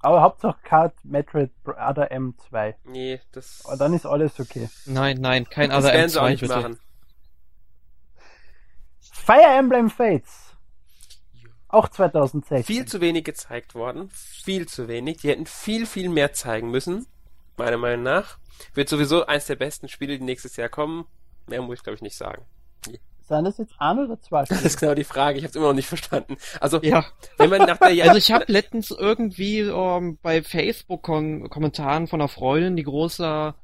[0.00, 2.74] Aber Hauptsache kein Metroid Other M2.
[2.84, 4.70] Nee, das, Aber dann ist alles okay.
[4.86, 6.56] Nein, nein, kein das Other werden sie auch M2 nicht bitte.
[6.56, 6.78] machen.
[9.00, 10.47] Fire Emblem Fates.
[11.68, 12.64] Auch 2016.
[12.64, 14.08] Viel zu wenig gezeigt worden.
[14.10, 15.18] Viel zu wenig.
[15.18, 17.06] Die hätten viel, viel mehr zeigen müssen.
[17.56, 18.38] Meiner Meinung nach.
[18.74, 21.06] Wird sowieso eins der besten Spiele, die nächstes Jahr kommen.
[21.46, 22.42] Mehr muss ich, glaube ich, nicht sagen.
[23.28, 24.66] Sind das jetzt ein oder zwei Das Spiele?
[24.66, 25.38] ist genau die Frage.
[25.38, 26.38] Ich habe es immer noch nicht verstanden.
[26.60, 27.04] Also, Ja,
[27.36, 32.20] wenn man nach der also ich habe letztens irgendwie ähm, bei Facebook Kon Kommentaren von
[32.20, 33.54] einer Freundin, die großer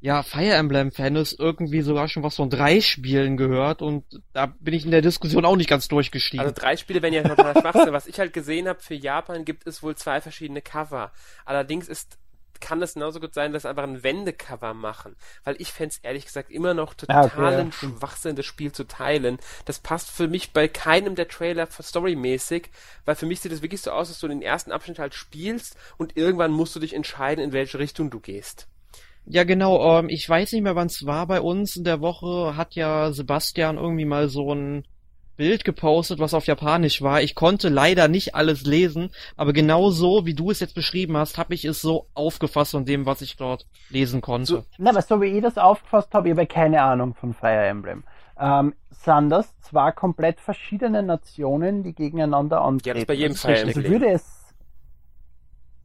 [0.00, 4.46] ja, Fire Emblem Fan ist, irgendwie sogar schon was von drei Spielen gehört und da
[4.46, 6.46] bin ich in der Diskussion auch nicht ganz durchgestiegen.
[6.46, 7.92] Also drei Spiele werden ja total Schwachsinn.
[7.92, 11.12] Was ich halt gesehen habe, für Japan gibt es wohl zwei verschiedene Cover.
[11.44, 12.18] Allerdings ist
[12.60, 15.16] kann es genauso gut sein, dass sie einfach ein Wendecover machen.
[15.44, 17.98] Weil ich fänd's ehrlich gesagt immer noch Ah, totalen okay, ja.
[17.98, 19.38] Schwachsinn, das Spiel zu teilen.
[19.64, 22.70] Das passt für mich bei keinem der Trailer storymäßig,
[23.04, 25.76] weil für mich sieht es wirklich so aus, dass du den ersten Abschnitt halt spielst
[25.96, 28.68] und irgendwann musst du dich entscheiden, in welche Richtung du gehst.
[29.26, 29.98] Ja, genau.
[29.98, 31.76] Ähm, ich weiß nicht mehr, wann es war bei uns.
[31.76, 34.84] In der Woche hat ja Sebastian irgendwie mal so ein
[35.36, 37.20] Bild gepostet, was auf Japanisch war.
[37.20, 41.36] Ich konnte leider nicht alles lesen, aber genau so, wie du es jetzt beschrieben hast,
[41.36, 44.46] habe ich es so aufgefasst von dem, was ich dort lesen konnte.
[44.46, 47.66] So- Na, aber so wie ich das aufgefasst habe, ich habe keine Ahnung von Fire
[47.66, 48.04] Emblem.
[48.38, 52.94] Ähm, sind das zwei komplett verschiedene Nationen, die gegeneinander Ja, antreten?
[52.94, 53.66] das ist bei jedem ist Fire richtig.
[53.76, 53.92] Also Emblem.
[54.00, 54.54] würde es,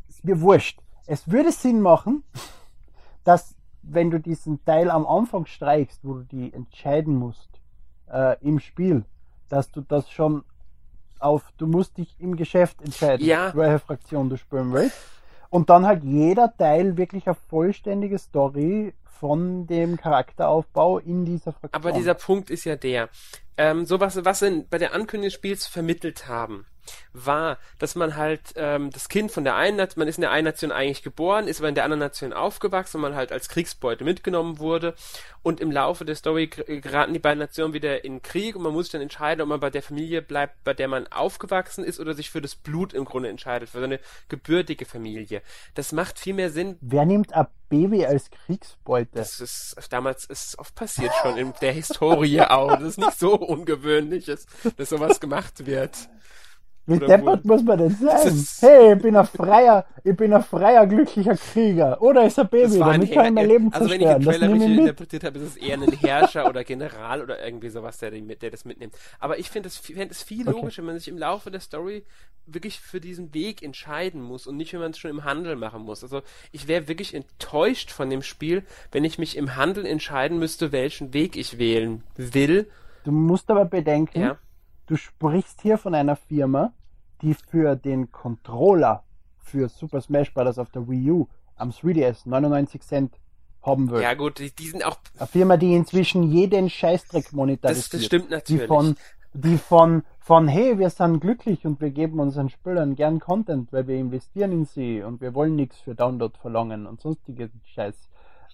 [0.08, 0.80] ist mir wurscht.
[1.08, 2.24] Es würde Sinn machen,
[3.24, 7.50] dass wenn du diesen Teil am Anfang streichst, wo du die entscheiden musst
[8.12, 9.06] äh, im Spiel,
[9.50, 10.44] dass du das schon
[11.20, 13.52] auf, du musst dich im Geschäft entscheiden, Ja.
[13.56, 14.98] welche Fraktion du spielen willst.
[15.50, 21.84] Und dann halt jeder Teil wirklich eine vollständige Story von dem Charakteraufbau in dieser Fraktion.
[21.84, 23.10] Aber dieser Punkt ist ja der,
[23.58, 26.66] ähm, sowas, was sie bei der Ankündigung des Spiels vermittelt haben,
[27.14, 30.32] war, dass man halt ähm, das Kind von der einen Nation, man ist in der
[30.32, 33.50] einen Nation eigentlich geboren, ist aber in der anderen Nation aufgewachsen und man halt als
[33.50, 34.94] Kriegsbeute mitgenommen wurde
[35.44, 38.74] und im Laufe der Story ger- geraten die beiden Nationen wieder in Krieg und man
[38.74, 42.00] muss sich dann entscheiden, ob man bei der Familie bleibt, bei der man aufgewachsen ist
[42.00, 44.00] oder sich für das Blut im Grunde entscheidet, für so eine
[44.30, 45.42] gebürtige Familie.
[45.76, 49.10] Das macht viel mehr Sinn, Wer nimmt ein Baby als Kriegsbeute?
[49.14, 52.72] das ist, damals ist oft passiert schon in der Historie auch.
[52.72, 54.46] Das ist nicht so ungewöhnlich, dass,
[54.78, 55.96] dass sowas gemacht wird.
[56.88, 58.46] Wie deppert muss man denn sein?
[58.60, 62.02] Hey, ich bin ein freier, ich bin ein freier, glücklicher Krieger.
[62.02, 64.78] Oder ist Das Baby, damit kann ich mein Leben also wenn ich den Trailer richtig
[64.78, 68.66] interpretiert habe, ist es eher ein Herrscher oder General oder irgendwie sowas, der, der das
[68.66, 68.96] mitnimmt.
[69.20, 70.58] Aber ich finde es fänd es viel Okay.
[70.58, 72.04] logischer, wenn man sich im Laufe der Story
[72.48, 75.84] wirklich für diesen Weg entscheiden muss und nicht, wenn man es schon im Handel machen
[75.84, 76.04] muss.
[76.04, 80.72] Also ich wäre wirklich enttäuscht von dem Spiel, wenn ich mich im Handel entscheiden müsste,
[80.72, 82.70] welchen Weg ich wählen will.
[83.04, 84.38] Du musst aber bedenken, Ja.
[84.92, 86.74] Du sprichst hier von einer Firma,
[87.22, 89.06] die für den Controller
[89.38, 90.60] für Super Smash Bros.
[90.60, 93.14] auf der Wii U am 3DS 99 Cent
[93.64, 94.02] haben will.
[94.02, 97.86] Ja gut, die, die sind auch Eine Firma, die inzwischen jeden Scheißdreck monetarisiert.
[97.86, 98.68] Das, das stimmt die natürlich.
[98.68, 98.96] von,
[99.34, 103.88] die von, von, hey, wir sind glücklich und wir geben unseren Spielern gern Content, weil
[103.88, 107.96] wir investieren in sie und wir wollen nichts für Download verlangen und sonstige Scheiß.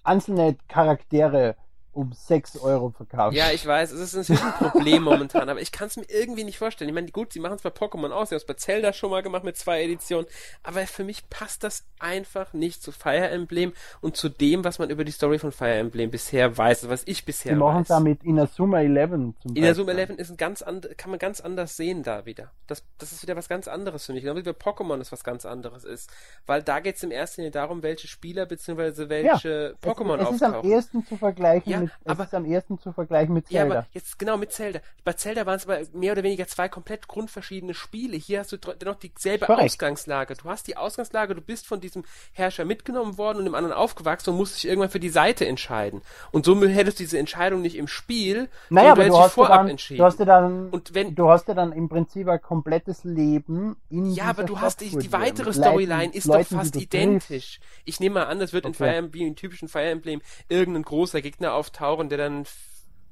[0.04, 1.56] Einzelne Charaktere
[1.98, 3.34] um 6 Euro verkaufen.
[3.36, 6.44] Ja, ich weiß, es ist natürlich ein Problem momentan, aber ich kann es mir irgendwie
[6.44, 6.88] nicht vorstellen.
[6.88, 9.10] Ich meine, gut, sie machen es bei Pokémon aus, sie haben es bei Zelda schon
[9.10, 10.26] mal gemacht mit zwei Editionen,
[10.62, 14.90] aber für mich passt das einfach nicht zu Fire Emblem und zu dem, was man
[14.90, 17.96] über die Story von Fire Emblem bisher weiß, was ich bisher machen es weiß.
[17.96, 19.10] auch mit Inazuma 11
[19.42, 20.10] zum Inazuma Beispiel.
[20.16, 22.52] 11 ist ein ganz and kann man ganz anders sehen da wieder.
[22.68, 24.22] Das, das ist wieder was ganz anderes für mich.
[24.22, 26.10] Genau wie bei Pokémon es was ganz anderes ist.
[26.46, 29.08] Weil da geht es im ersten Linie darum, welche Spieler bzw.
[29.08, 30.70] welche Pokémon es, es ist am auftauchen.
[30.70, 31.80] ehesten zu vergleichen Ja.
[31.80, 33.78] mit es aber- ist am ersten zu vergleichen mit Ja, Zelda.
[33.78, 34.80] aber jetzt genau mit Zelda.
[35.04, 38.16] Bei Zelda waren es aber mehr oder weniger zwei komplett grundverschiedene Spiele.
[38.16, 39.64] Hier hast du dennoch dieselbe Korrekt.
[39.64, 40.34] Ausgangslage.
[40.34, 44.30] Du hast die Ausgangslage, du bist von diesem Herrscher mitgenommen worden und im anderen aufgewachsen
[44.30, 46.02] und musst dich irgendwann für die Seite entscheiden.
[46.32, 49.30] Und somit hättest du diese Entscheidung nicht im Spiel, naja, aber du hättest dich hast,
[49.30, 49.98] ja vorab dann, entschieden.
[49.98, 53.76] du hast ja dann, Und wenn- du hast ja dann im Prinzip ein komplettes Leben
[53.90, 56.74] in Ja, aber du hast die, Stadt die dir, weitere Storyline ist Leuten, doch fast
[56.74, 57.60] du identisch.
[57.84, 58.78] Ich nehme mal an, das wird in Okay.
[58.84, 61.77] Fire Emblem, wie im typischen Fire Emblem, irgendein großer Gegner auftauchen,
[62.08, 62.44] der dann,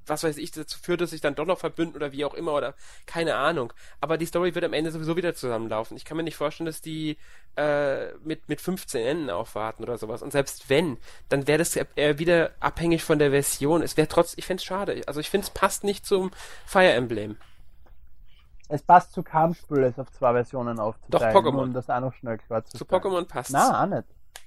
[0.06, 2.54] was weiß ich, dazu führt, dass sich dann doch noch verbünden oder wie auch immer
[2.54, 2.74] oder
[3.06, 3.72] keine Ahnung.
[4.00, 5.96] Aber die Story wird am Ende sowieso wieder zusammenlaufen.
[5.96, 7.18] Ich kann mir nicht vorstellen, dass die
[7.56, 10.22] äh, mit, mit 15 Enden aufwarten oder sowas.
[10.22, 10.98] Und selbst wenn,
[11.28, 13.82] dann wäre das eher wieder abhängig von der Version.
[13.82, 15.02] Es wäre trotz, ich fände es schade.
[15.06, 16.30] Also ich finde es passt nicht zum
[16.64, 17.36] Fire Emblem.
[18.68, 21.36] Es passt zu Kampfspiel, es auf zwei Versionen aufzuteilen.
[21.36, 21.52] Pokémon.
[21.52, 22.84] nur Um das auch noch schnell klar zu Zu.
[22.84, 24.04] Pokémon passt Na, auch nicht.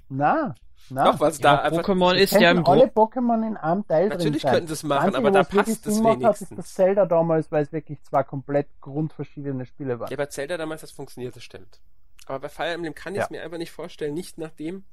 [0.09, 0.55] Na,
[0.89, 1.11] na.
[1.11, 2.85] Doch, was Ja, da Pokémon Es ist ja im alle.
[2.85, 4.51] Pokémon in einem Teil drin Natürlich sein.
[4.53, 6.57] könnten sie es machen, Einzige, aber da passt es macht, hat, ist wenigstens.
[6.57, 10.09] das Zelda damals, weil es wirklich zwei komplett grundverschiedene Spiele waren.
[10.09, 11.79] Ja, bei Zelda damals das funktioniert, das stimmt.
[12.25, 13.37] Aber bei Fire Emblem kann ich es Ja.
[13.37, 14.83] mir einfach nicht vorstellen, nicht nach dem,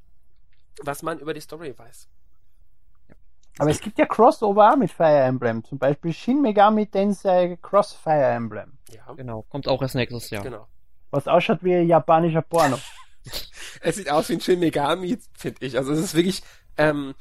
[0.82, 2.08] was man über die Story weiß.
[3.58, 5.64] Aber es gibt ja Crossover auch mit Fire Emblem.
[5.64, 8.76] Zum Beispiel Shin Megami Tensei Cross Fire Emblem.
[8.90, 10.42] Ja, Genau, kommt auch erst nächstes Jahr.
[10.42, 10.66] genau.
[11.10, 12.76] Was ausschaut wie ein japanischer Porno.
[13.80, 15.76] Es sieht aus wie ein Shin Megami, finde ich.
[15.76, 16.42] Also es ist wirklich,
[16.76, 17.14] ähm,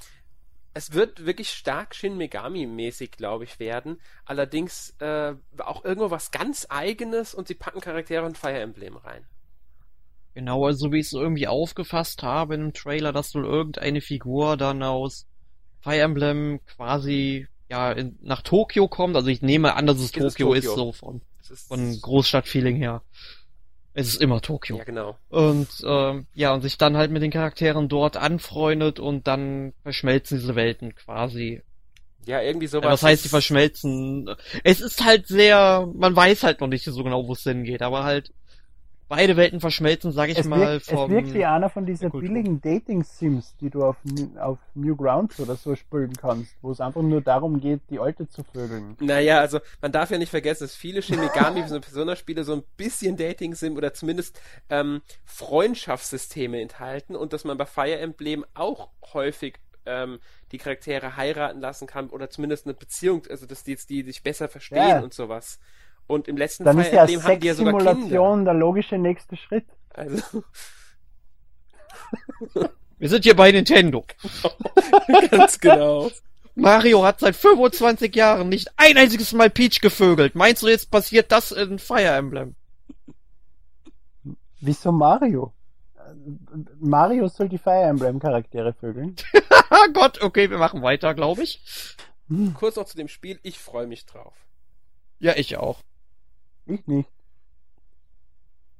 [0.73, 4.01] es wird wirklich stark Shin Megami-mäßig, glaube ich, werden.
[4.25, 9.25] Allerdings äh, auch irgendwo was ganz Eigenes und sie packen Charaktere und Fire Emblem rein.
[10.33, 14.83] Genau, also wie ich es irgendwie aufgefasst habe im Trailer, dass wohl irgendeine Figur dann
[14.83, 15.27] aus
[15.79, 19.15] Fire Emblem quasi ja in, nach Tokio kommt.
[19.15, 20.75] Also ich nehme an, dass es es Tokio ist, Tokio?
[20.75, 21.21] so von,
[21.69, 23.01] von Großstadtfeeling her.
[23.97, 24.77] Es ist immer Tokio.
[24.77, 25.17] ja, genau.
[25.29, 30.37] Und ähm, ja, und sich dann halt mit den Charakteren dort anfreundet und dann verschmelzen
[30.37, 31.61] diese Welten quasi.
[32.25, 32.83] Ja, irgendwie sowas.
[32.85, 34.29] Ja, was heißt, sie ist- verschmelzen?
[34.63, 38.03] Es ist halt sehr, man weiß halt noch nicht so genau, wo es hingeht, aber
[38.03, 38.31] halt
[39.07, 42.09] beide Welten verschmelzen, sag ich Es mal, wirkt, es vom wirkt wie einer von diesen
[42.11, 47.01] billigen Dating-Sims, die du auf, New- auf Newgrounds oder so spielen kannst, wo es einfach
[47.01, 48.97] nur darum geht, die Alte zu vögeln.
[48.99, 52.63] Naja, also man darf ja nicht vergessen, dass viele Shin Megami so Persona-Spiele so ein
[52.77, 54.39] bisschen Dating-Sim oder zumindest
[54.69, 60.19] ähm, Freundschaftssysteme enthalten und dass man bei Fire Emblem auch häufig ähm,
[60.51, 64.23] die Charaktere heiraten lassen kann oder zumindest eine Beziehung, also dass die jetzt die sich
[64.23, 64.99] besser verstehen Ja.
[65.01, 65.59] und sowas.
[66.07, 67.91] Und im letzten Dann Fire ist ja Emblem haben die ja sogar Kinder.
[67.93, 69.65] Sexsimulation der logische nächste Schritt.
[69.93, 70.43] Also
[72.97, 74.05] Wir sind hier bei Nintendo.
[75.31, 76.09] ganz genau.
[76.55, 80.35] Mario hat seit 25 Jahren nicht ein einziges Mal Peach gevögelt.
[80.35, 82.55] Meinst du, jetzt passiert das in Fire Emblem?
[84.61, 85.53] Wieso Mario?
[86.79, 89.15] Mario soll die Fire Emblem Charaktere vögeln.
[89.69, 91.61] Ah Gott, okay, wir machen weiter, glaube ich.
[92.53, 94.33] Kurz noch zu dem Spiel, ich freue mich drauf.
[95.19, 95.81] Ja, ich auch.
[96.65, 97.09] Ich nicht.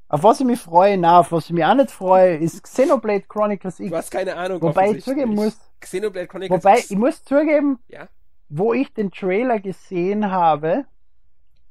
[0.08, 3.24] Auf was ich mich freue, na, auf was ich mich auch nicht freue, ist Xenoblade
[3.28, 3.90] Chronicles X.
[3.90, 4.62] Du hast keine Ahnung.
[4.62, 8.08] Wobei ich zugeben muss, Xenoblade Chronicles wobei X- ich muss zugeben, Ja.
[8.50, 10.86] wo ich den Trailer gesehen habe,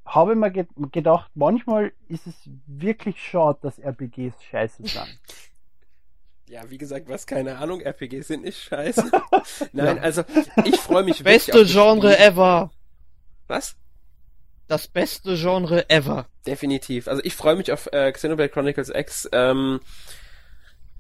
[0.05, 2.35] habe ich mir ge gedacht, manchmal ist es
[2.67, 5.19] wirklich schade, dass RPGs scheiße sind.
[6.49, 9.11] Ja, wie gesagt, was keine Ahnung, RPGs sind nicht scheiße.
[9.73, 10.23] Nein, also
[10.65, 12.27] ich freue mich wirklich Beste Genre Spiel.
[12.27, 12.71] ever.
[13.47, 13.77] Was?
[14.67, 16.27] Das beste Genre ever.
[16.47, 17.09] Definitiv.
[17.09, 19.29] Also ich freue mich auf äh, Xenoblade Chronicles X.
[19.33, 19.81] Ähm,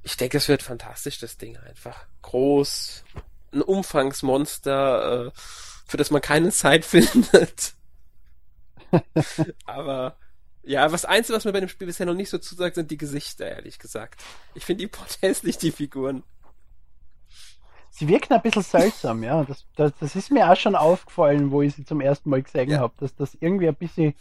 [0.02, 2.06] ich denke, es wird fantastisch, das Ding einfach.
[2.22, 3.04] Groß,
[3.52, 5.30] ein Umfangsmonster, äh,
[5.86, 7.74] für das man keine Zeit findet.
[9.64, 10.18] Aber
[10.62, 12.96] ja, was Einzige, was mir bei dem Spiel bisher noch nicht so zusagt, sind die
[12.96, 14.22] Gesichter, ehrlich gesagt.
[14.54, 16.22] Ich finde die pot hässlich, die Figuren.
[17.96, 19.44] Sie wirken ein bisschen seltsam, ja.
[19.44, 22.68] Das, das, das ist mir auch schon aufgefallen, wo ich sie zum ersten Mal gesehen
[22.70, 22.80] Ja.
[22.80, 24.14] habe, dass das irgendwie ein bisschen.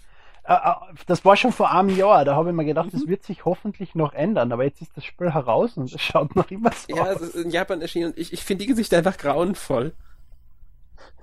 [0.46, 0.74] Äh, äh,
[1.08, 3.00] das war schon vor einem Jahr, da habe ich mir gedacht, Mhm.
[3.00, 6.36] das wird sich hoffentlich noch ändern, aber jetzt ist das Spiel heraus und es schaut
[6.36, 7.22] noch immer so Ja, aus.
[7.22, 9.94] es ist in Japan erschienen und ich, ich finde die Gesichter einfach grauenvoll.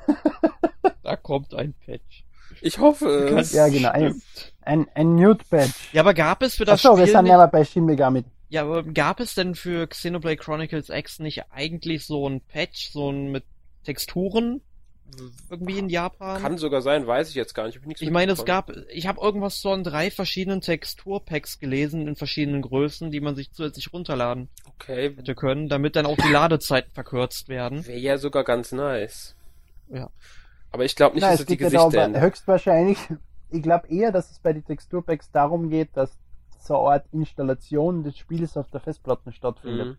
[1.02, 2.24] Da kommt ein Patch.
[2.60, 3.08] Ich hoffe
[3.38, 3.52] es.
[3.52, 3.90] Ja, genau.
[3.90, 4.20] Ein,
[4.62, 5.72] ein, ein Nude Badge.
[5.92, 7.84] Ja, aber gab es für das Achso, wir Spiel sind nicht, ja mal bei Shin
[7.84, 8.24] Megami.
[8.50, 13.10] Ja, aber gab es denn für Xenoblade Chronicles X nicht eigentlich so ein Patch, so
[13.10, 13.44] ein mit
[13.84, 14.60] Texturen
[15.48, 16.42] irgendwie in Japan?
[16.42, 17.84] Kann sogar sein, weiß ich jetzt gar nicht.
[17.86, 22.62] Nichts Ich meine, es gab, ich habe irgendwas von drei verschiedenen Texturpacks gelesen in verschiedenen
[22.62, 27.48] Größen, die man sich zusätzlich runterladen Okay, hätte können, damit dann auch die Ladezeiten verkürzt
[27.48, 27.86] werden.
[27.86, 29.34] wäre ja sogar ganz nice.
[29.88, 30.10] Ja.
[30.72, 32.22] Aber ich glaube nicht, Nein, dass es die Gesichter ändern.
[32.22, 32.98] höchstwahrscheinlich,
[33.50, 36.16] ich glaube eher, dass es bei den Texturpacks darum geht, dass
[36.62, 39.88] so eine Art Installation des Spiels auf der Festplatte stattfindet.
[39.88, 39.96] Mhm.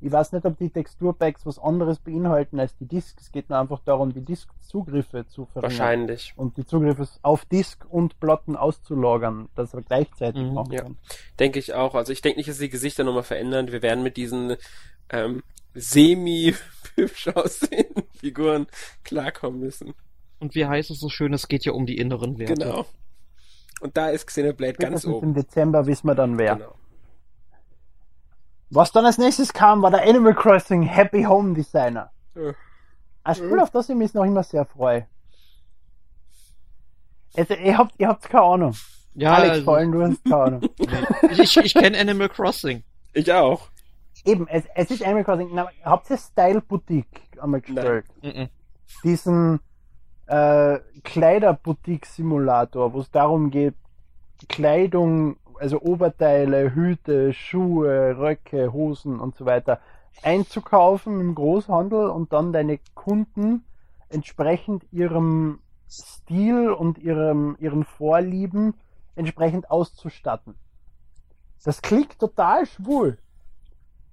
[0.00, 3.20] Ich weiß nicht, ob die Texturpacks was anderes beinhalten als die Disks.
[3.24, 5.78] Es geht nur einfach darum, die Disk-Zugriffe zu verringern.
[5.78, 6.34] Wahrscheinlich.
[6.36, 10.82] Und die Zugriffe auf Disk und Platten auszulagern, dass er gleichzeitig Mhm, machen ja.
[10.82, 10.96] kann.
[11.40, 11.96] Denke ich auch.
[11.96, 13.72] Also ich denke nicht, dass die Gesichter nochmal verändern.
[13.72, 14.54] Wir werden mit diesen
[15.10, 15.42] ähm,
[15.74, 18.68] semi-hübsch aussehenden Figuren
[19.02, 19.94] klarkommen müssen.
[20.38, 22.54] Und wie heißt es so schön, es geht ja um die inneren Werte.
[22.54, 22.86] Genau.
[23.80, 25.28] Und da ist Xenoblade ganz oben.
[25.28, 26.56] Im Dezember wissen wir dann wer.
[26.56, 26.74] Genau.
[28.70, 32.10] Was dann als nächstes kam, war der Animal Crossing Happy Home Designer.
[32.34, 32.52] Ja.
[33.24, 33.60] Ein Spiel, Mhm.
[33.60, 35.06] auf das ich mich noch immer sehr freue.
[37.36, 38.74] Also, ihr habt, ihr habt keine Ahnung.
[39.14, 40.62] Ja, Alex, also, vor allem, du hast keine Ahnung.
[41.30, 42.82] ich, ich, kenne Animal Crossing.
[43.12, 43.68] Ich auch.
[44.24, 45.50] Eben, es, es ist Animal Crossing.
[45.52, 47.06] Na, habt ihr Style Boutique
[47.40, 48.06] einmal gestellt?
[48.22, 48.48] Mhm.
[49.04, 49.60] Diesen
[50.28, 53.74] äh, Kleiderboutique-Simulator, wo es darum geht,
[54.48, 59.80] Kleidung, also Oberteile, Hüte, Schuhe, Röcke, Hosen und so weiter
[60.22, 63.64] einzukaufen im Großhandel und dann deine Kunden
[64.08, 68.74] entsprechend ihrem Stil und ihrem, ihren Vorlieben
[69.14, 70.54] entsprechend auszustatten.
[71.64, 73.18] Das klingt total schwul.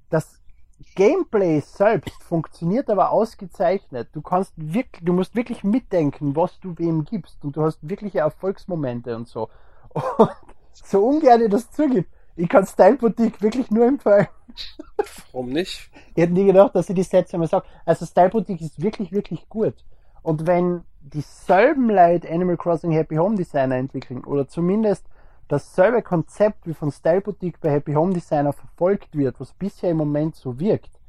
[0.09, 0.41] Das
[0.95, 4.09] Gameplay selbst funktioniert aber ausgezeichnet.
[4.13, 8.19] Du kannst wirklich, du musst wirklich mitdenken, was du wem gibst und du hast wirkliche
[8.19, 9.49] Erfolgsmomente und so.
[10.17, 10.29] Und
[10.73, 14.27] so ungern ich das zugibt, ich kann Style Boutique wirklich nur empfehlen.
[15.31, 15.89] Warum nicht?
[16.13, 17.65] Ich hätte nie gedacht, dass ich die Sätze mal sage.
[17.85, 19.73] Also Style Boutique ist wirklich, wirklich gut.
[20.21, 25.05] Und wenn dieselben Leute Animal Crossing Happy Home Designer entwickeln oder zumindest
[25.47, 29.97] dasselbe Konzept wie von Style Boutique bei Happy Home Designer verfolgt wird, was bisher im
[29.97, 30.99] Moment so wirkt,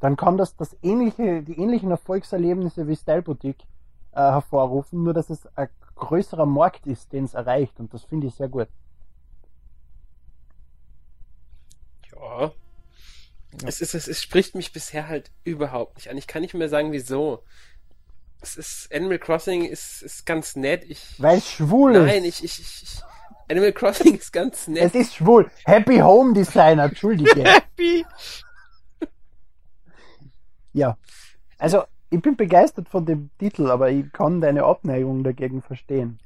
[0.00, 3.64] dann kann das, das ähnliche, die ähnlichen Erfolgserlebnisse wie Style Boutique
[4.12, 8.26] äh, hervorrufen, nur dass es ein größerer Markt ist, den es erreicht und das finde
[8.26, 8.68] ich sehr gut.
[12.12, 12.52] Ja.
[13.64, 16.16] Es, ist, es, es spricht mich bisher halt überhaupt nicht an.
[16.16, 17.44] Ich kann nicht mehr sagen, wieso.
[18.40, 20.84] Es ist, Animal Crossing ist, ist ganz nett.
[20.88, 22.42] Ich, Weil es schwul nein, ist.
[22.42, 23.02] ich, ich, ich, ich,
[23.52, 24.94] Animal Crossing ist ganz Es nett.
[24.94, 25.50] ist schwul.
[25.64, 27.44] Happy Home Designer, entschuldige.
[27.44, 28.04] Happy!
[30.72, 30.96] Ja.
[31.58, 36.18] Also, ich bin begeistert von dem Titel, aber ich kann deine Abneigung dagegen verstehen.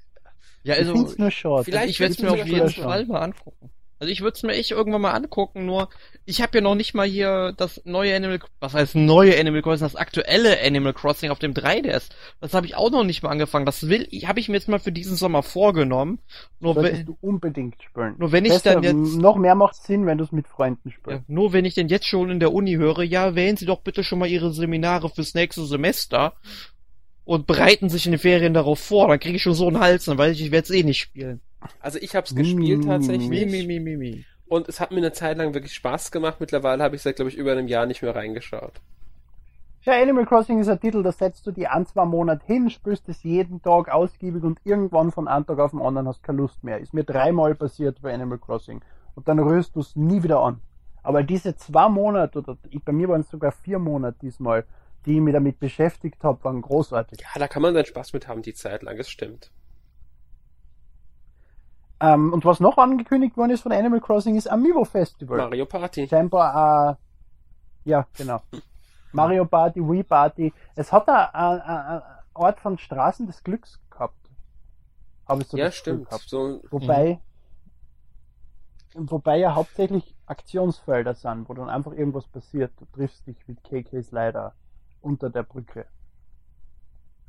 [0.62, 1.64] Ja, ich also, finde es nur schade.
[1.64, 3.70] vielleicht ich werde es willst mir auf jeden schon Fall mal angucken.
[3.98, 5.88] Also ich würde es mir echt irgendwann mal angucken, nur
[6.26, 9.86] ich habe ja noch nicht mal hier das neue Animal, was heißt neue Animal Crossing,
[9.86, 12.10] das aktuelle Animal Crossing auf dem 3DS.
[12.40, 13.64] Das habe ich auch noch nicht mal angefangen.
[13.64, 16.18] Das will, ich habe ich mir jetzt mal für diesen Sommer vorgenommen.
[16.60, 18.16] Nur Solltest wenn, du unbedingt spielen.
[18.18, 20.90] nur wenn ich Besser, dann jetzt, Noch mehr macht Sinn, wenn du es mit Freunden
[20.90, 21.28] ja, spielst.
[21.28, 24.04] nur wenn ich denn jetzt schon in der Uni höre, ja, wählen Sie doch bitte
[24.04, 26.34] schon mal Ihre Seminare fürs nächste Semester
[27.24, 30.04] und bereiten sich in den Ferien darauf vor, dann kriege ich schon so einen Hals,
[30.04, 31.40] dann weiß ich, ich werde es eh nicht spielen.
[31.80, 33.28] Also ich habe es gespielt mi, tatsächlich.
[33.30, 34.24] Mi, mi, mi, mi.
[34.48, 36.36] Und es hat mir eine Zeit lang wirklich Spaß gemacht.
[36.38, 38.80] Mittlerweile habe ich seit, glaube ich, über einem Jahr nicht mehr reingeschaut.
[39.82, 43.08] Ja, Animal Crossing ist ein Titel, da setzt du die ein, zwei Monate hin, spielst
[43.08, 46.64] es jeden Tag ausgiebig und irgendwann von einem Tag auf den anderen hast keine Lust
[46.64, 46.78] mehr.
[46.80, 48.82] Ist mir dreimal passiert bei Animal Crossing.
[49.14, 50.60] Und dann rührst du es nie wieder an.
[51.04, 54.64] Aber diese zwei Monate, oder ich- bei mir waren es sogar vier Monate diesmal,
[55.06, 57.20] die ich mich damit beschäftigt habe, waren großartig.
[57.20, 58.96] Ja, da kann man seinen Spaß mit haben, die Zeit lang.
[58.96, 59.52] Das stimmt.
[62.00, 65.38] Ähm, und was noch angekündigt worden ist von Animal Crossing ist Amiibo Festival.
[65.38, 66.06] Mario Party.
[66.06, 66.96] Scheinbar,
[67.84, 68.42] äh, ja, genau.
[69.12, 70.52] Mario Party, Wii Party.
[70.74, 72.02] Es hat da eine, eine
[72.34, 74.14] Art von Straßen des Glücks gehabt.
[75.26, 76.08] Habe ich so Ja, stimmt.
[76.26, 77.20] So, Wobei,
[78.94, 82.72] wobei ja hauptsächlich Aktionsfelder sind, wo dann einfach irgendwas passiert.
[82.78, 84.54] Du triffst dich mit KKs leider
[85.00, 85.86] unter der Brücke.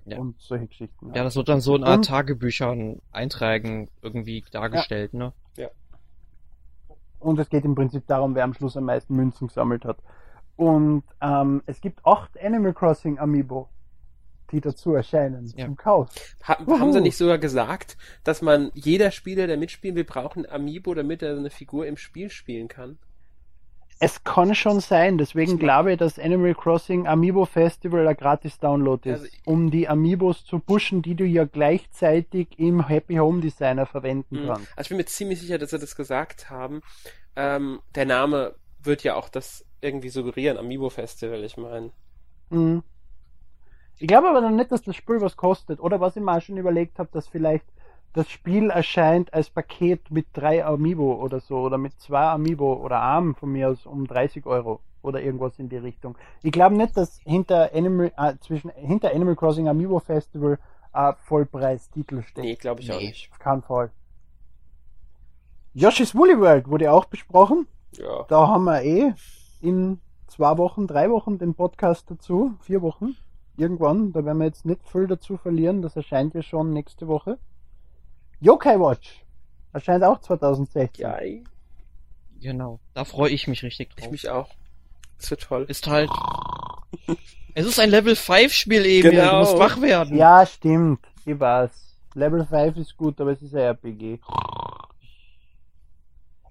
[0.08, 0.20] Ja.
[0.20, 1.12] Und solche Geschichten.
[1.14, 5.34] Ja, das wird dann so in Art Und- Tagebüchern, Einträgen irgendwie dargestellt, ne?
[7.20, 9.98] Und es geht im Prinzip darum, wer am Schluss am meisten Münzen gesammelt hat.
[10.56, 13.70] Und ähm, es gibt acht Animal Crossing Amiibo,
[14.52, 15.66] die dazu erscheinen Ja.
[15.66, 16.10] zum Kauf.
[16.44, 16.80] ha, Uhu.
[16.80, 20.94] haben sie nicht sogar gesagt, dass man jeder Spieler, der mitspielen will, braucht ein Amiibo,
[20.94, 22.98] damit er eine Figur im Spiel spielen kann?
[24.00, 29.10] Es kann schon sein, deswegen glaube ich, dass Animal Crossing Amiibo Festival ein gratis Download
[29.10, 33.86] ist, Also um die Amiibos zu pushen, die du ja gleichzeitig im Happy Home Designer
[33.88, 34.48] verwenden Mhm.
[34.48, 34.68] kannst.
[34.76, 36.82] Also ich bin mir ziemlich sicher, dass sie das gesagt haben.
[37.36, 41.92] Ähm, der Name wird ja auch das irgendwie suggerieren, Amiibo Festival, ich meine.
[42.52, 42.84] Mhm.
[44.00, 45.80] Ich glaube aber dann nicht, dass das Spiel was kostet.
[45.80, 47.66] Oder was ich mal schon überlegt habe, dass vielleicht
[48.18, 51.58] das Spiel erscheint als Paket mit drei Amiibo oder so.
[51.60, 54.80] Oder mit zwei Amiibo oder Arm von mir aus um 30 Euro.
[55.04, 56.18] Oder irgendwas in die Richtung.
[56.42, 60.58] Ich glaube nicht, dass hinter Animal, äh, zwischen, hinter Animal Crossing Amiibo Festival
[60.92, 62.44] ein Vollpreistitel steht.
[62.44, 63.10] Nee, glaube ich auch Nee.
[63.10, 63.30] nicht.
[63.32, 63.92] Auf keinen Fall.
[65.74, 67.68] Yoshi's Woolly World wurde auch besprochen.
[67.98, 68.24] Ja.
[68.28, 69.14] Da haben wir eh
[69.62, 73.16] in zwei Wochen, drei Wochen den Podcast dazu, vier Wochen,
[73.58, 74.12] irgendwann.
[74.12, 75.84] Da werden wir jetzt nicht viel dazu verlieren.
[75.84, 77.38] Das erscheint ja schon nächste Woche.
[78.40, 79.26] Yokai Watch
[79.74, 81.04] erscheint auch 2016.
[81.04, 81.18] Ja,
[82.40, 82.80] Genau.
[82.94, 84.06] Da freue ich mich richtig drauf.
[84.06, 84.50] ich mich auch.
[85.18, 85.66] Das wird toll.
[85.68, 86.12] Ist halt.
[87.56, 89.10] Es ist ein Level 5 Spiel eben.
[89.12, 89.32] Genau.
[89.32, 90.16] Du musst wach werden.
[90.16, 91.00] Ja, stimmt.
[91.26, 91.98] Ich weiß.
[92.14, 94.20] Level 5 ist gut, aber es ist ein RPG.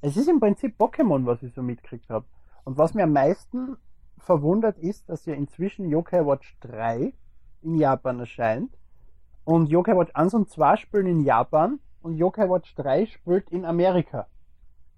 [0.01, 2.27] Es ist im Prinzip Pokémon, was ich so mitgekriegt habe.
[2.65, 3.77] Und was mir am meisten
[4.19, 7.13] verwundert ist, dass ja inzwischen Yokai Watch 3
[7.63, 8.77] in Japan erscheint.
[9.47, 13.65] Und Yokai Watch 1 und 2 spielen in Japan und Yokai Watch 3 spielt in
[13.65, 14.27] Amerika.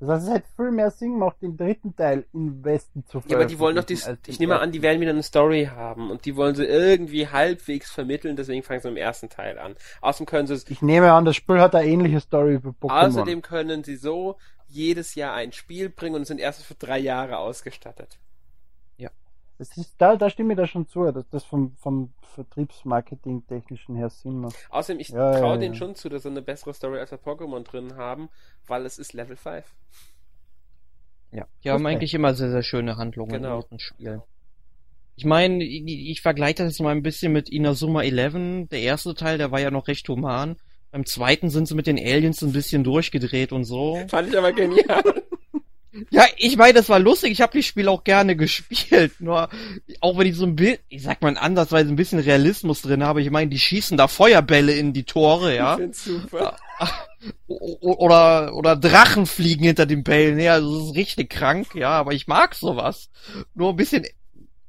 [0.00, 3.36] Das heißt, es hätte viel mehr Sinn gemacht, den dritten Teil im Westen zu Ja,
[3.36, 6.10] aber die wollen doch die, veröffentlichen ich nehme an, die werden wieder eine Story haben
[6.10, 9.74] und die wollen sie irgendwie halbwegs vermitteln, deswegen fangen sie im ersten Teil an.
[10.00, 13.06] Außerdem können sie es, Ich nehme an, das Spiel hat eine ähnliche Story wie Pokémon.
[13.06, 14.36] außerdem können sie so
[14.68, 18.18] jedes Jahr ein Spiel bringen und sind erst für drei Jahre ausgestattet.
[19.58, 24.08] Das ist, da, da stimme ich da schon zu, dass das vom, vom Vertriebsmarketing-technischen her
[24.08, 24.54] Sinn macht.
[24.70, 25.56] Außerdem, ich Ja, ja, traue ja.
[25.58, 28.28] denen schon zu, dass sie eine bessere Story als bei Pokémon drin haben,
[28.66, 29.64] weil es ist Level 5.
[31.32, 31.94] Ja, die haben Okay.
[31.94, 33.58] eigentlich immer sehr, sehr schöne Handlungen Genau.
[33.58, 34.22] in ihren Spielen.
[35.16, 38.68] Ich meine, ich, ich vergleiche das mal ein bisschen mit Inazuma 11.
[38.70, 40.56] Der erste Teil, der war ja noch recht human.
[40.92, 43.98] Beim zweiten sind sie mit den Aliens ein bisschen durchgedreht und so.
[44.08, 45.02] Fand ich aber genial.
[46.10, 47.32] Ja, ich meine, das war lustig.
[47.32, 49.20] Ich habe die Spiele auch gerne gespielt.
[49.20, 49.48] Nur,
[50.00, 53.22] auch wenn ich so ein bisschen, ich sag mal andersweise ein bisschen Realismus drin habe.
[53.22, 55.72] Ich meine, die schießen da Feuerbälle in die Tore, ja.
[55.74, 56.56] Ich find's super.
[57.48, 60.38] O- o- Oder, oder Drachen fliegen hinter den Bällen.
[60.38, 63.10] Ja, also das ist richtig krank, ja, aber ich mag sowas.
[63.54, 64.04] Nur ein bisschen,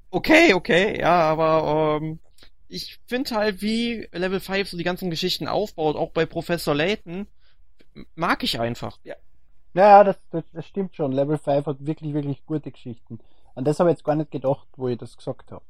[0.09, 2.20] okay, okay, ja, aber ähm,
[2.67, 7.28] ich finde halt, wie Level 5 so die ganzen Geschichten aufbaut, auch bei Professor Layton,
[8.15, 8.97] mag ich einfach.
[9.03, 9.15] Ja,
[10.03, 11.11] das, das, das stimmt schon.
[11.11, 13.19] Level 5 hat wirklich, wirklich gute Geschichten.
[13.55, 15.63] An das habe ich jetzt gar nicht gedacht, wo ich das gesagt habe.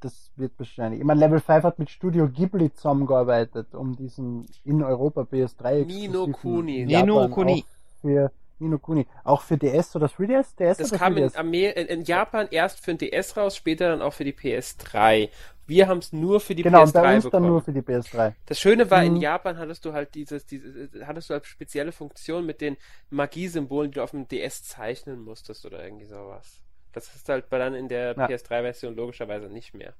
[0.00, 1.00] Das wird wahrscheinlich.
[1.00, 6.28] Ich meine, Level 5 hat mit Studio Ghibli zusammengearbeitet, um diesen in Europa PS3 Nino
[6.28, 6.82] Kuni.
[6.82, 7.64] in Nino Kuni.
[7.64, 9.06] auch Für Nino Kuni.
[9.24, 10.56] Auch für DS oder 3DS?
[10.56, 11.36] DS Das oder kam in, 3DS?
[11.36, 15.28] Amer in, in Japan erst für den DS raus, später dann auch für die PS3.
[15.68, 17.42] Wir haben es nur für die Genau, und PS3 bei uns bekommen.
[17.44, 18.34] dann nur für die PS3.
[18.46, 19.20] Das Schöne war, in Mhm.
[19.20, 22.76] Japan hattest du halt dieses, dieses, hattest du halt spezielle Funktion mit den
[23.10, 26.62] Magiesymbolen, die du auf dem DS zeichnen musstest oder irgendwie sowas.
[26.92, 28.26] Das ist halt bei dann in der Ja.
[28.26, 29.92] PS3-Version logischerweise nicht mehr.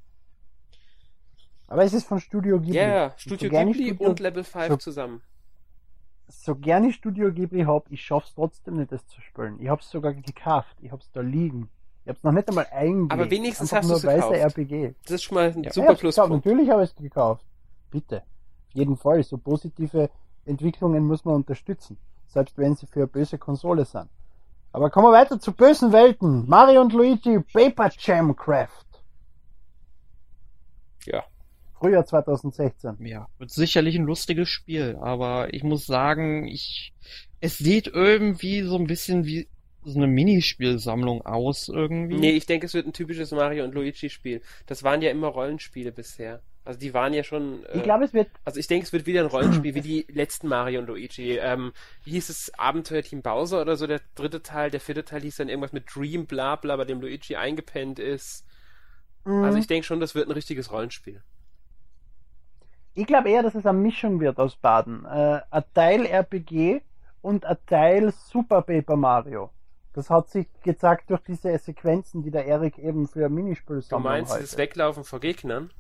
[1.66, 2.76] Aber es ist von Studio Ghibli.
[2.76, 5.20] Ja, ja, Und Studio so Ghibli Studio- und Level 5 so- zusammen.
[6.28, 9.60] so gerne ich Studio Ghibli hab, ich schaff's trotzdem nicht, das zu spielen.
[9.60, 10.76] Ich hab's sogar gekauft.
[10.80, 11.68] Ich hab's da liegen.
[12.08, 13.12] Ich hab's noch nicht einmal eingelegt.
[13.12, 14.58] Aber wenigstens Einfach hast nur du's weiße gekauft.
[14.58, 14.94] RPG.
[15.02, 15.72] Das ist schon mal ein Ja.
[15.74, 16.30] super ja, Pluspunkt.
[16.46, 17.44] natürlich habe ich es gekauft.
[17.90, 18.22] Bitte.
[18.22, 19.22] Auf jeden Fall.
[19.24, 20.08] So positive
[20.46, 21.98] Entwicklungen muss man unterstützen.
[22.28, 24.08] Selbst wenn sie für eine böse Konsole sind.
[24.72, 26.48] Aber kommen wir weiter zu bösen Welten.
[26.48, 28.86] Mario und Luigi Paper Jam Craft.
[31.04, 31.24] Ja.
[31.78, 33.04] Frühjahr 2016.
[33.06, 36.94] Ja, wird sicherlich ein lustiges Spiel, aber ich muss sagen, ich,
[37.40, 39.46] es sieht irgendwie so ein bisschen wie
[39.88, 42.16] so eine Minispielsammlung aus irgendwie.
[42.16, 44.42] Nee, ich denke, es wird ein typisches Mario und Luigi-Spiel.
[44.66, 46.42] Das waren ja immer Rollenspiele bisher.
[46.64, 47.64] Also die waren ja schon.
[47.64, 50.06] Äh, Ich glaube, es wird Also ich denke, es wird wieder ein Rollenspiel wie die
[50.10, 51.38] letzten Mario und Luigi.
[51.38, 51.72] Ähm,
[52.04, 55.48] wie hieß es Abenteuerteam Bowser oder so, der dritte Teil, der vierte Teil hieß dann
[55.48, 58.44] irgendwas mit Dream bla bla, bei dem Luigi eingepennt ist.
[59.24, 59.44] Mhm.
[59.44, 61.22] Also ich denke schon, das wird ein richtiges Rollenspiel.
[62.94, 65.04] Ich glaube eher, dass es eine Mischung wird aus Baden.
[65.06, 66.82] Äh, ein Teil RPG
[67.22, 69.50] und ein Teil Super Paper Mario.
[69.98, 74.04] Das hat sich gezeigt durch diese Sequenzen, die der Erik eben für Minispiel Du sammelt.
[74.28, 75.70] meinst das Weglaufen vor Gegnern?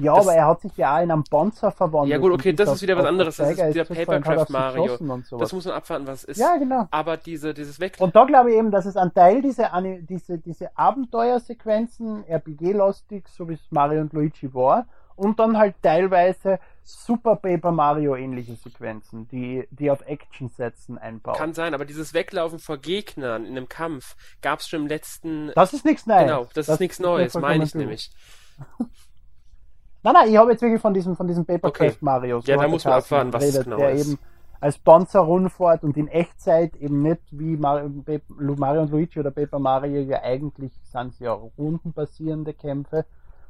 [0.00, 2.10] Ja, das- aber er hat sich ja auch in einen Panzer verwandelt.
[2.10, 3.36] Ja gut, okay, das ist wieder was anderes.
[3.36, 4.96] Das ist auf Papercraft Mario.
[5.38, 6.38] Das muss man abwarten, was es ist.
[6.38, 6.88] ja, genau.
[6.90, 8.04] Aber diese, dieses Weglaufen.
[8.06, 9.70] Und da glaube ich eben, dass es ein Teil dieser,
[10.00, 16.58] diese, diese Abenteuersequenzen, RPG-lastig, so wie es Mario und Luigi war, und dann halt teilweise
[16.84, 21.36] Super Paper Mario ähnliche Sequenzen, die, die auf Action-Sätzen einbauen.
[21.36, 25.50] Kann sein, aber dieses Weglaufen vor Gegnern in einem Kampf gab es schon im letzten.
[25.54, 26.22] das ist nichts Neues.
[26.26, 27.74] genau, das, ist nichts Neues, meine ich bewusst.
[27.74, 28.10] nämlich.
[30.02, 31.96] Nein, nein, ich habe jetzt wirklich von diesem, von diesem Papercraft Okay.
[32.00, 32.40] Mario.
[32.44, 34.06] Ja, da muss man abwarten, was es geredet, genau der ist.
[34.06, 34.18] eben
[34.60, 37.90] als Panzer rundfährt und in Echtzeit eben nicht wie Mario,
[38.56, 43.06] Mario und Luigi oder Paper Mario ja eigentlich sind sie ja rundenbasierende Kämpfe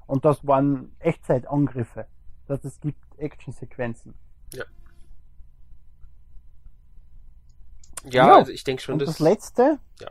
[0.07, 2.07] und das waren Echtzeitangriffe.
[2.47, 4.15] Das es gibt Actionsequenzen.
[4.53, 4.65] Ja,
[8.11, 9.09] Ja, also ich denke schon, und dass.
[9.11, 9.79] das letzte?
[10.01, 10.09] Ja.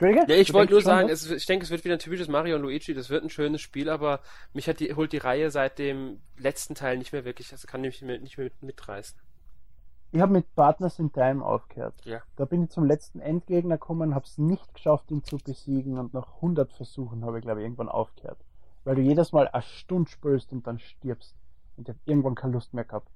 [0.00, 2.56] Ja, ich wollte nur sagen, dass- es, ich denke, es wird wieder ein typisches Mario
[2.56, 2.94] und Luigi.
[2.94, 4.20] Das wird ein schönes Spiel, aber
[4.54, 7.82] mich hat die, holt die Reihe seit dem letzten Teil nicht mehr wirklich, also kann
[7.82, 9.20] mich nicht mehr, nicht mehr mit, mitreißen.
[10.12, 11.94] Ich habe mit Partners in Time aufgehört.
[12.04, 12.22] Ja.
[12.36, 16.14] Da bin ich zum letzten Endgegner gekommen, habe es nicht geschafft, ihn zu besiegen und
[16.14, 18.38] nach 100 Versuchen habe ich, glaube ich, irgendwann aufgehört.
[18.84, 21.34] Weil du jedes Mal eine Stunde spürst und dann stirbst.
[21.76, 23.08] Und ich habe irgendwann keine Lust mehr gehabt.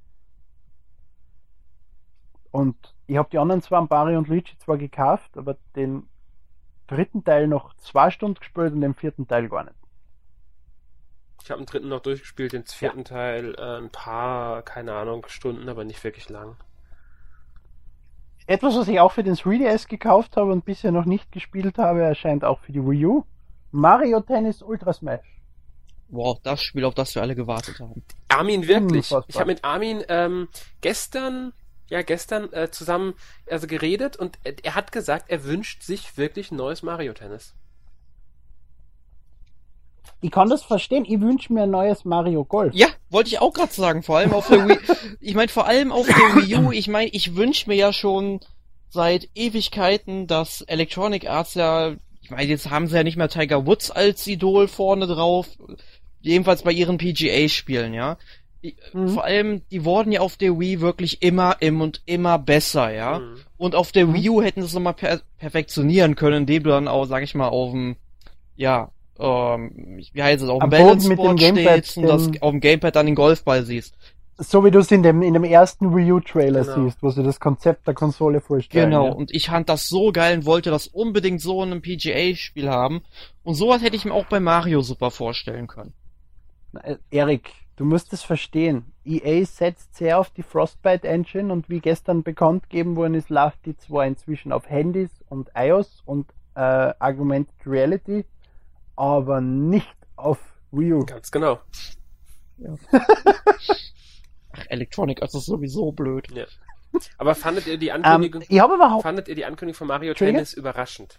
[2.51, 6.09] Und ich habe die anderen zwei, Mario und Luigi, zwar gekauft, aber den
[6.87, 9.77] dritten Teil noch zwei Stunden gespielt und den vierten Teil gar nicht.
[11.43, 15.69] Ich habe den dritten noch durchgespielt, den vierten Teil äh, ein paar, keine Ahnung, Stunden,
[15.69, 16.57] aber nicht wirklich lang.
[18.47, 22.03] Etwas, was ich auch für den 3DS gekauft habe und bisher noch nicht gespielt habe,
[22.03, 23.25] erscheint auch für die Wii U.
[23.73, 25.34] Mario Tennis Ultra Smash.
[26.09, 28.03] Wow, das Spiel, auf das wir alle gewartet haben.
[28.29, 28.99] Armin, wirklich.
[28.99, 29.25] Unfassbar.
[29.29, 30.49] Ich habe mit Armin ähm,
[30.81, 31.53] gestern,
[31.89, 33.15] ja, gestern äh, zusammen
[33.51, 37.55] also geredet und er, er hat gesagt, er wünscht sich wirklich ein neues Mario Tennis.
[40.25, 41.05] Ich kann das verstehen.
[41.07, 42.75] Ich wünsche mir ein neues Mario Golf.
[42.75, 44.79] Ja, wollte ich auch gerade sagen, vor allem auf der Wii.
[45.21, 46.73] Ich meine, vor allem auf der Wii U.
[46.73, 48.41] Ich meine, ich wünsche mir ja schon
[48.89, 53.67] seit Ewigkeiten, dass Electronic Arts ja, ich meine, jetzt haben sie ja nicht mehr Tiger
[53.67, 55.47] Woods als Idol vorne drauf,
[56.23, 58.17] jedenfalls bei ihren PGA-Spielen, ja.
[58.95, 59.09] Mhm.
[59.09, 63.19] Vor allem, die wurden ja auf der Wii wirklich immer, im und immer besser, ja.
[63.19, 63.37] Mhm.
[63.59, 66.89] Und auf der Wii U hätten sie es nochmal per perfektionieren können, indem du dann
[66.89, 67.97] auch, sag ich mal, auf dem,
[68.57, 72.97] ja, ähm, wie heißt es, auf dem Balanceboard Gamepad stehst und das auf dem Gamepad
[72.97, 73.95] dann den Golfball siehst.
[74.39, 76.85] So wie du es in dem, in dem ersten Wii U Trailer Genau.
[76.87, 78.91] siehst, wo sie das Konzept der Konsole vorstellen.
[78.91, 79.13] Genau, Ja.
[79.13, 83.03] und ich fand das so geil und wollte das unbedingt so in einem PGA-Spiel haben.
[83.45, 85.93] Und sowas hätte ich mir auch bei Mario super vorstellen können.
[86.83, 88.87] Äh, Erik, du musst es verstehen.
[89.05, 93.65] EA setzt sehr auf die Frostbite Engine und wie gestern bekannt gegeben worden ist, läuft
[93.67, 96.27] die zwar inzwischen auf Handys und iOS und
[96.57, 98.25] äh, Augmented Reality,
[98.97, 100.39] aber nicht auf
[100.73, 101.05] Wii U.
[101.05, 101.61] Ganz genau.
[104.57, 106.31] Ach, Electronic, das ist sowieso blöd.
[106.33, 106.45] Ja.
[107.19, 110.15] Aber fandet ihr die Ähm, Ankündigung, ich habe überhaupt fandet ihr die Ankündigung von Mario?
[110.15, 111.19] Tennis überraschend?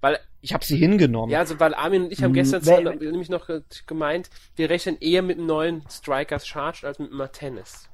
[0.00, 1.30] Weil, Ich habe sie hingenommen.
[1.32, 3.48] ja, also weil Armin und ich haben Hm, gestern wer- zusammen nämlich noch
[3.86, 7.88] gemeint, wir rechnen eher mit einem neuen Strikers Charged als mit einem Tennis.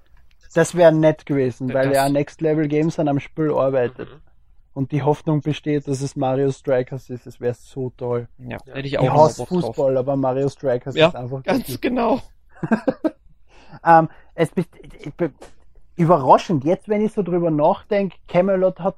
[0.55, 4.11] Das wäre nett gewesen, weil Das- ja Next Level Games an einem Spiel arbeitet.
[4.11, 4.21] Mhm.
[4.75, 7.27] Und die Hoffnung besteht, dass es Mario Strikers ist.
[7.27, 8.29] Es wäre so toll.
[8.39, 8.75] Ja, Ja.
[8.75, 9.65] hätte ich auch Ich hasse Bock drauf.
[9.67, 11.81] Fußball, aber Mario Strikers Ja, ist einfach Ganz gut.
[11.81, 12.21] genau.
[13.85, 14.65] Ähm, es bin-
[15.97, 18.97] überraschend, jetzt wenn ich so drüber nachdenke, Camelot hat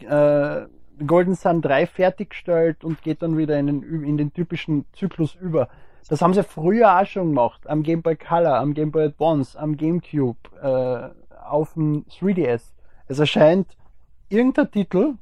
[0.00, 0.66] äh,
[1.04, 5.68] Golden Sun 3 fertiggestellt und geht dann wieder in den, in den typischen Zyklus über.
[6.08, 9.58] Das haben sie früher auch schon gemacht, am Game Boy Color, am Game Boy Advance,
[9.58, 12.72] am GameCube, äh, auf dem 3DS.
[13.08, 13.76] Es erscheint
[14.28, 15.14] irgendein Titel,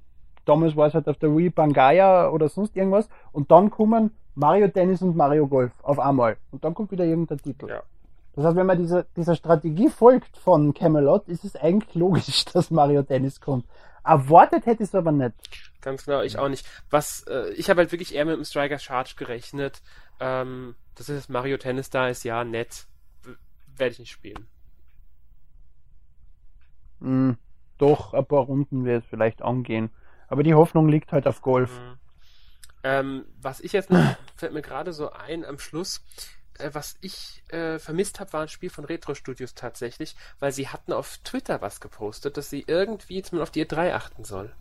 [0.44, 4.68] damals war es halt auf der Wii Bangaya oder sonst irgendwas, und dann kommen Mario
[4.68, 6.36] Tennis und Mario Golf auf einmal.
[6.50, 7.68] Und dann kommt wieder irgendein Titel.
[7.68, 7.82] Ja.
[8.34, 12.70] Das heißt, wenn man dieser, dieser Strategie folgt von Camelot, ist es eigentlich logisch, dass
[12.70, 13.66] Mario Tennis kommt.
[14.04, 15.34] Erwartet hätte ich es aber nicht.
[15.80, 16.66] Ganz genau, ich auch nicht.
[16.90, 19.82] Was, äh, ich habe halt wirklich eher mit dem Strikers Charge gerechnet.
[20.20, 22.86] Ähm, das ist Mario Tennis da ist, ja, nett.
[23.76, 24.46] Werde ich nicht spielen.
[27.00, 27.36] Hm,
[27.78, 29.90] doch, ein paar Runden wird es vielleicht angehen.
[30.28, 31.78] Aber die Hoffnung liegt halt auf Golf.
[31.78, 31.98] Mhm.
[32.84, 36.02] Ähm, was ich jetzt noch, fällt mir gerade so ein am Schluss,
[36.58, 40.68] äh, was ich äh, vermisst habe, war ein Spiel von Retro Studios tatsächlich, weil sie
[40.68, 44.52] hatten auf Twitter was gepostet, dass sie irgendwie jetzt mal auf die E3 achten soll.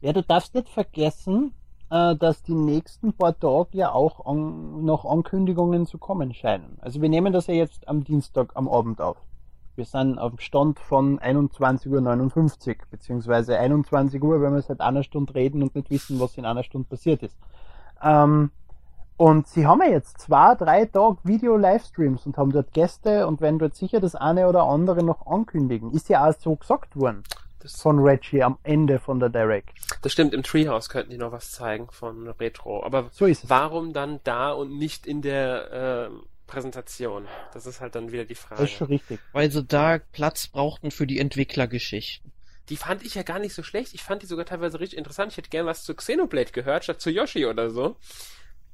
[0.00, 1.54] Ja, du darfst nicht vergessen,
[1.90, 6.76] äh, dass die nächsten paar Tage ja auch an, noch Ankündigungen zu kommen scheinen.
[6.80, 9.16] Also wir nehmen das ja jetzt am Dienstag am Abend auf.
[9.76, 15.02] Wir sind auf dem Stand von 21.59 Uhr, beziehungsweise 21 Uhr, wenn wir seit einer
[15.02, 17.36] Stunde reden und nicht wissen, was in einer Stunde passiert ist.
[18.02, 18.50] Ähm,
[19.16, 23.58] und sie haben ja jetzt zwei, drei Tage Video-Livestreams und haben dort Gäste und werden
[23.58, 25.92] dort sicher das eine oder andere noch ankündigen.
[25.92, 27.22] Ist ja auch so gesagt worden
[27.60, 29.70] Das, von Reggie am Ende von der Direct.
[30.02, 32.84] das stimmt, im Treehouse könnten die noch was zeigen von Retro.
[32.84, 33.50] Aber So ist es.
[33.50, 36.10] warum dann da und nicht in der äh,
[36.46, 37.26] Präsentation?
[37.52, 38.62] Das ist halt dann wieder die Frage.
[38.62, 39.20] Das ist schon richtig.
[39.32, 42.32] Weil sie da Platz brauchten für die Entwicklergeschichten.
[42.68, 43.94] Die fand ich ja gar nicht so schlecht.
[43.94, 45.32] Ich fand die sogar teilweise richtig interessant.
[45.32, 47.96] Ich hätte gern was zu Xenoblade gehört, statt zu Yoshi oder so.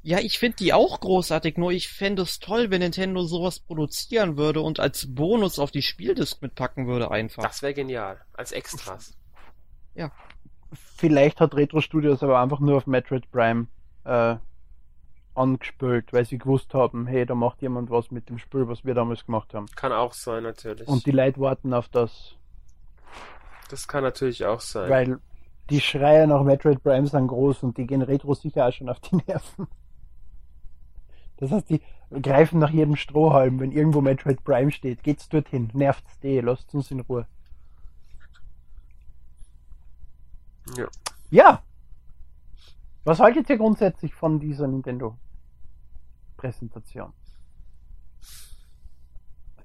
[0.02, 4.38] Ja, ich finde die auch großartig, nur ich fände es toll, wenn Nintendo sowas produzieren
[4.38, 7.42] würde und als Bonus auf die Spieldisk mitpacken würde einfach.
[7.42, 8.20] Das wäre genial.
[8.32, 9.14] Als Extras.
[10.96, 13.66] Vielleicht hat Retro Studios aber einfach nur auf Metroid Prime
[14.04, 14.36] äh,
[15.40, 18.94] angespült, weil sie gewusst haben, hey, da macht jemand was mit dem Spiel, was wir
[18.94, 19.66] damals gemacht haben.
[19.74, 20.86] Kann auch sein, natürlich.
[20.86, 22.36] Und die Leute warten auf das,
[23.70, 24.90] das kann natürlich auch sein.
[24.90, 25.18] weil
[25.70, 29.00] die Schreie nach Metroid Prime sind groß und die gehen Retro sicher auch schon auf
[29.00, 29.68] die Nerven.
[31.36, 31.80] Das heißt, die
[32.20, 35.02] greifen nach jedem Strohhalm, wenn irgendwo Metroid Prime steht.
[35.02, 37.26] Geht's dorthin, nervt's die, lasst uns in Ruhe.
[40.76, 40.86] Ja.
[41.30, 41.62] Ja.
[43.04, 44.68] Was haltet ihr grundsätzlich von dieser
[46.42, 47.12] Nintendo-Präsentation?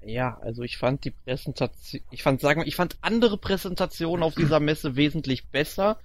[0.05, 4.35] Ja, also ich fand die Präsentation, ich fand, sagen wir, ich fand andere Präsentationen auf
[4.35, 5.97] dieser Messe wesentlich besser.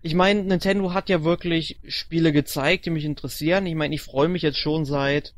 [0.00, 3.66] Ich meine, Nintendo hat ja wirklich Spiele gezeigt, die mich interessieren.
[3.66, 5.34] Ich meine, ich freue mich jetzt schon seit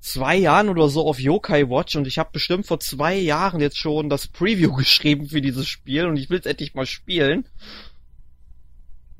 [0.00, 3.78] zwei Jahren oder so auf Yokai Watch und ich habe bestimmt vor zwei Jahren jetzt
[3.78, 7.48] schon das Preview geschrieben für dieses Spiel und ich will es endlich mal spielen.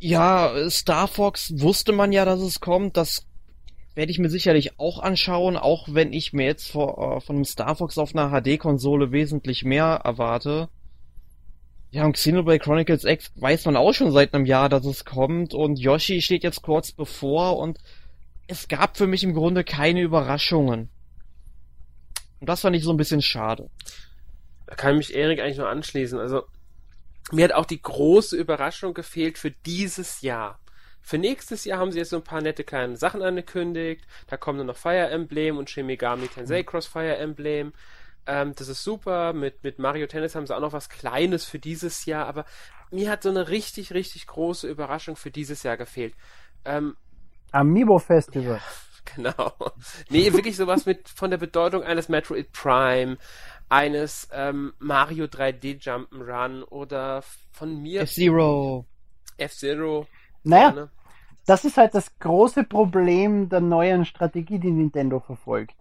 [0.00, 2.98] Ja, Star Fox wusste man ja, dass es kommt.
[2.98, 3.26] Das
[3.98, 7.44] werde ich mir sicherlich auch anschauen, auch wenn ich mir jetzt vor, äh, von einem
[7.44, 10.68] Star Fox auf einer HD-Konsole wesentlich mehr erwarte.
[11.90, 15.52] Ja, und Xenoblade Chronicles X weiß man auch schon seit einem Jahr, dass es kommt
[15.52, 17.78] und Yoshi steht jetzt kurz bevor und
[18.46, 20.90] es gab für mich im Grunde keine Überraschungen.
[22.38, 23.68] Und das fand ich so ein bisschen schade.
[24.66, 26.20] Da kann mich Erik eigentlich nur anschließen.
[26.20, 26.44] Also,
[27.32, 30.60] mir hat auch die große Überraschung gefehlt für dieses Jahr.
[31.08, 34.04] Für nächstes Jahr haben sie jetzt so ein paar nette kleine Sachen angekündigt.
[34.26, 37.72] Da kommen dann noch Fire Emblem und Shin Megami Tensei Cross Fire Emblem.
[38.26, 39.32] Ähm, das ist super.
[39.32, 42.26] Mit, mit Mario Tennis haben sie auch noch was Kleines für dieses Jahr.
[42.26, 42.44] Aber
[42.90, 46.12] mir hat so eine richtig, richtig große Überraschung für dieses Jahr gefehlt.
[46.66, 46.94] Ähm,
[47.52, 48.60] Amiibo Festival.
[49.16, 49.54] genau.
[50.10, 53.16] Nee, wirklich sowas mit von der Bedeutung eines Metroid Prime,
[53.70, 58.84] eines ähm, Mario 3D Jump'n'Run oder von mir F-Zero.
[59.38, 60.06] F-Zero.
[60.42, 60.90] Naja, gerne.
[61.48, 65.74] Das ist halt das große Problem der neuen Strategie, die Nintendo verfolgt.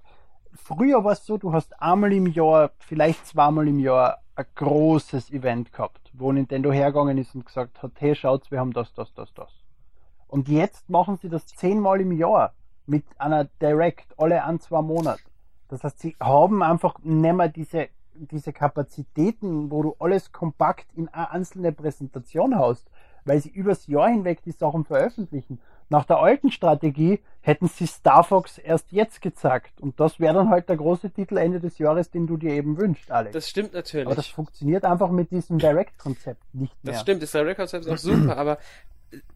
[0.54, 5.30] Früher war es so, du hast einmal im Jahr, vielleicht zweimal im Jahr ein großes
[5.32, 9.14] Event gehabt, wo Nintendo hergegangen ist und gesagt hat, hey, schaut, wir haben das, das,
[9.14, 9.52] das, das.
[10.30, 12.54] Und jetzt machen sie das zehnmal im Jahr
[12.86, 15.24] mit einer Direct, alle an zwei Monate.
[15.68, 21.10] Das heißt, sie haben einfach nicht mehr diese, diese Kapazitäten, wo du alles kompakt in
[21.10, 22.90] eine einzelne Präsentation haust,
[23.28, 25.60] weil sie übers Jahr hinweg die Sachen veröffentlichen.
[25.90, 29.80] Nach der alten Strategie hätten sie Star Fox erst jetzt gezeigt.
[29.80, 32.78] Und das wäre dann halt der große Titel Ende des Jahres, den du dir eben
[32.78, 33.34] wünschst, Alex.
[33.34, 34.06] Das stimmt natürlich.
[34.06, 36.94] aber das funktioniert einfach mit diesem Direct-Konzept nicht mehr.
[36.94, 38.58] Das stimmt, das Direct-Konzept ist auch super, aber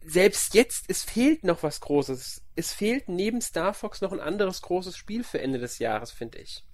[0.04, 2.44] selbst jetzt, es fehlt noch was Großes.
[2.56, 6.40] Es fehlt neben Star Fox noch ein anderes großes Spiel für Ende des Jahres, finde
[6.40, 6.66] ich.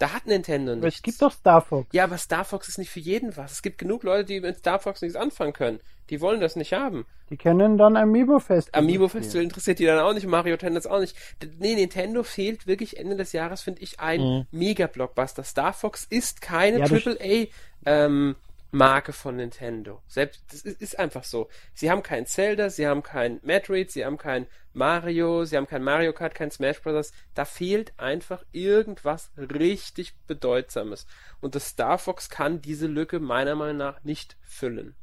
[0.00, 0.96] Da hat Nintendo Aber nichts.
[0.98, 1.88] es gibt doch Star Fox.
[1.92, 3.52] ja, aber Star Fox ist nicht für jeden was.
[3.52, 5.78] Es gibt genug Leute, die mit Star Fox nichts anfangen können.
[6.08, 7.06] Die wollen das nicht haben.
[7.28, 8.80] Die können dann Amiibo Festival.
[8.80, 9.06] Amiibo.
[9.08, 11.14] Festival interessiert die dann auch nicht, Mario Tennis auch nicht.
[11.58, 14.46] Nee, Nintendo fehlt wirklich Ende des Jahres, finde ich, ein Mhm.
[14.50, 15.44] Mega-Blockbuster.
[15.44, 17.46] Star Fox ist keine Ja, AAA
[17.86, 18.34] ähm,
[18.72, 20.00] Marke von Nintendo.
[20.06, 21.48] Selbst das ist, ist einfach so.
[21.74, 25.82] Sie haben kein Zelda, sie haben kein Metroid, sie haben kein Mario, sie haben kein
[25.82, 27.12] Mario Kart, kein Smash Bros.
[27.34, 31.06] Da fehlt einfach irgendwas richtig Bedeutsames.
[31.40, 34.94] Und das Star Fox kann diese Lücke meiner Meinung nach nicht füllen.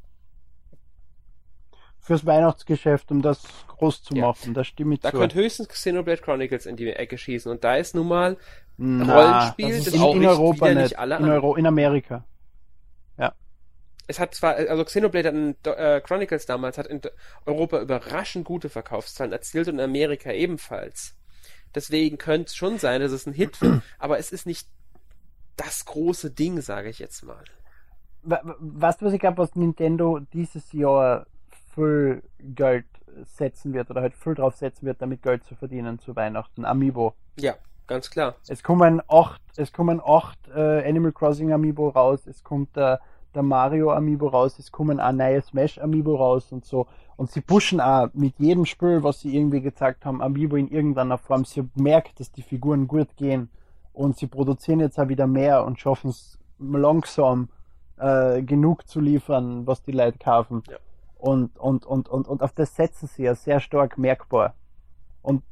[1.99, 4.27] Fürs Weihnachtsgeschäft, um das groß zu Ja.
[4.27, 4.53] machen.
[4.53, 5.17] Da stimme ich Da zu.
[5.17, 7.51] könnte höchstens Xenoblade Chronicles in die Ecke schießen.
[7.51, 8.37] Und da ist nun mal
[8.77, 10.77] Na, Rollenspiel, das ist das in, in Europa nicht.
[10.77, 11.31] nicht alle in, an.
[11.31, 12.23] Euro, in Amerika.
[14.07, 17.01] Es hat zwar, also Xenoblade hat in, äh, Chronicles damals hat in
[17.45, 21.15] Europa überraschend gute Verkaufszahlen erzielt und in Amerika ebenfalls.
[21.75, 24.67] Deswegen könnte es schon sein, dass es ein Hit wird, aber es ist nicht
[25.57, 27.43] das große Ding, sage ich jetzt mal.
[28.23, 31.27] Weißt du, was ich glaube, was Nintendo dieses Jahr
[31.73, 32.85] viel Geld
[33.25, 36.65] setzen wird oder halt viel drauf setzen wird, damit Geld zu verdienen zu Weihnachten?
[36.65, 37.13] Amiibo.
[37.39, 37.55] Ja,
[37.87, 38.35] ganz klar.
[38.47, 43.01] Es kommen acht, es kommen acht äh, Animal Crossing Amiibo raus, es kommt der,
[43.35, 46.87] der Mario Amiibo raus, es kommen auch neue Smash Amiibo raus und so.
[47.15, 51.17] Und sie pushen auch mit jedem Spiel, was sie irgendwie gezeigt haben, Amiibo in irgendeiner
[51.17, 51.45] Form.
[51.45, 53.49] Sie merkt, dass die Figuren gut gehen
[53.93, 57.49] und sie produzieren jetzt auch wieder mehr und schaffen es langsam
[57.97, 60.63] äh, genug zu liefern, was die Leute kaufen.
[60.69, 60.77] Ja.
[61.17, 64.53] Und, und, und, und, und auf das setzen sie ja sehr stark merkbar.
[65.23, 65.43] Und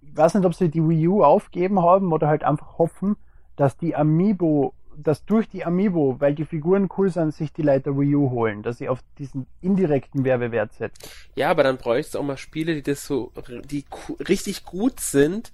[0.00, 3.16] ich weiß nicht, ob sie die Wii U aufgeben haben oder halt einfach hoffen,
[3.56, 7.96] dass die Amiibo, dass durch die Amiibo, weil die Figuren cool sind, sich die Leute
[7.98, 11.08] Wii U holen, dass sie auf diesen indirekten Werbewert setzen.
[11.34, 13.32] Ja, aber dann bräuchte es auch mal Spiele, die das so,
[13.64, 13.84] die
[14.28, 15.52] richtig gut sind,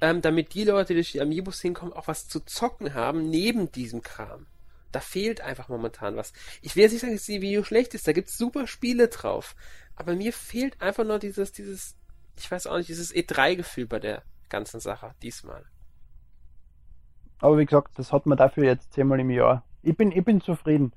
[0.00, 3.70] ähm, damit die Leute, die durch die Amiibos hinkommen, auch was zu zocken haben neben
[3.70, 4.46] diesem Kram.
[4.90, 6.32] Da fehlt einfach momentan was.
[6.60, 9.54] Ich will jetzt nicht sagen, dass die Video schlecht ist, da gibt's super Spiele drauf.
[9.96, 11.96] Aber mir fehlt einfach nur dieses, dieses,
[12.38, 15.64] ich weiß auch nicht, dieses E3-Gefühl bei der ganzen Sache diesmal.
[17.42, 19.64] Aber wie gesagt, das hat man dafür jetzt zehnmal im Jahr.
[19.82, 20.92] Ich bin, ich bin zufrieden.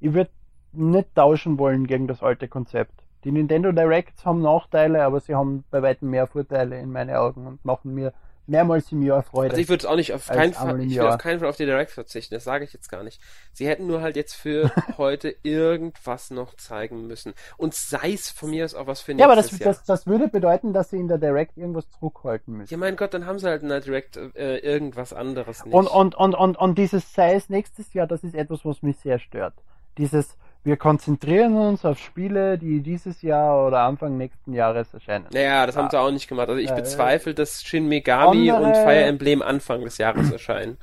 [0.00, 0.30] Ich würde
[0.72, 3.04] nicht tauschen wollen gegen das alte Konzept.
[3.22, 7.46] Die Nintendo Directs haben Nachteile, aber sie haben bei weitem mehr Vorteile in meinen Augen
[7.46, 8.12] und machen mir
[8.46, 9.50] mehrmals im Jahr Freude.
[9.50, 11.90] Also ich würde auch nicht auf keinen Fall, ich auf keinen Fall auf die Direct
[11.90, 13.20] verzichten, das sage ich jetzt gar nicht.
[13.52, 17.34] Sie hätten nur halt jetzt für heute irgendwas noch zeigen müssen.
[17.56, 19.74] Und sei es von mir aus auch was für ja, aber das, nächstes Jahr.
[19.74, 22.72] das, das würde bedeuten, dass sie in der Direct irgendwas zurückhalten müssen.
[22.72, 25.74] Ja, mein Gott, dann haben sie halt in der Direct äh, irgendwas anderes nicht.
[25.74, 28.98] Und, und, und, und, und dieses sei es nächstes Jahr, das ist etwas, was mich
[28.98, 29.54] sehr stört.
[29.98, 35.26] Dieses, wir konzentrieren uns auf Spiele, die dieses Jahr oder Anfang nächsten Jahres erscheinen.
[35.32, 35.90] naja, das haben Ah.
[35.90, 36.48] sie auch nicht gemacht.
[36.48, 40.78] Also ich Ja, bezweifle, dass Shin Megami andere- und Fire Emblem Anfang des Jahres erscheinen.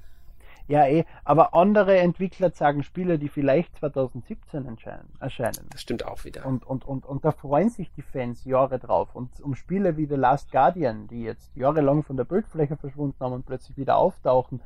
[0.68, 5.10] Ja, eh, aber andere Entwickler sagen Spiele, die vielleicht 2017 erscheinen.
[5.20, 5.68] erscheinen.
[5.72, 6.46] Das stimmt auch wieder.
[6.46, 9.10] Und, und, und, und da freuen sich die Fans Jahre drauf.
[9.14, 13.34] Und um Spiele wie The Last Guardian, die jetzt jahrelang von der Bildfläche verschwunden haben
[13.34, 14.62] und plötzlich wieder auftauchen,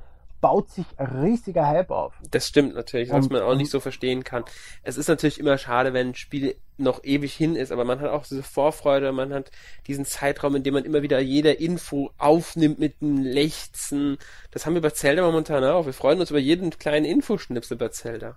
[0.45, 2.13] baut sich riesiger Hype auf.
[2.29, 4.43] Das stimmt natürlich, was Und- man auch nicht so verstehen kann.
[4.83, 8.11] Es ist natürlich immer schade, wenn ein Spiel noch ewig hin ist, aber man hat
[8.11, 9.49] auch diese Vorfreude, man hat
[9.87, 14.19] diesen Zeitraum, in dem man immer wieder jede Info aufnimmt mit einem Lechzen.
[14.51, 15.87] Das haben wir bei Zelda momentan auch.
[15.87, 18.35] Wir freuen uns über jeden kleinen Infoschnipsel bei Zelda.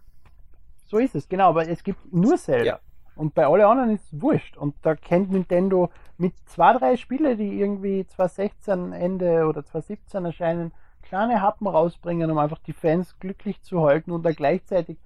[0.86, 2.64] So ist es, genau, aber es gibt nur Zelda.
[2.64, 2.80] Ja.
[3.16, 4.56] Und bei alle anderen ist es wurscht.
[4.56, 10.72] Und da kennt Nintendo mit zwei, drei Spiele, die irgendwie 2016 Ende oder 2017 erscheinen,
[11.08, 14.98] kleine Happen rausbringen, um einfach die Fans glücklich zu halten und da gleichzeitig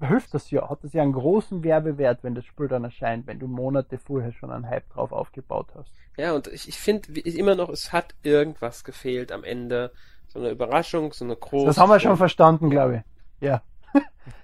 [0.00, 3.38] hilft das ja, hat das ja einen großen Werbewert, wenn das Spiel dann erscheint, wenn
[3.38, 5.90] du Monate vorher schon einen Hype drauf aufgebaut hast.
[6.16, 9.92] Ja, und ich, ich finde immer noch, es hat irgendwas gefehlt am Ende.
[10.28, 11.66] So eine Überraschung, so eine große.
[11.66, 12.96] Das haben wir schon verstanden, glaube
[13.40, 13.46] ich.
[13.46, 13.62] Ja.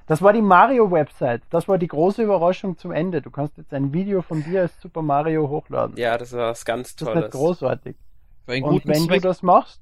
[0.08, 1.42] Das war die Mario-Website.
[1.48, 3.22] Das war die große Überraschung zum Ende.
[3.22, 5.96] Du kannst jetzt ein Video von dir als Super Mario hochladen.
[5.96, 7.30] Ja, das war was ganz Das ist nicht Tolles.
[7.30, 7.96] großartig.
[8.44, 9.22] Für einen Und wenn Zweck.
[9.22, 9.80] du das machst,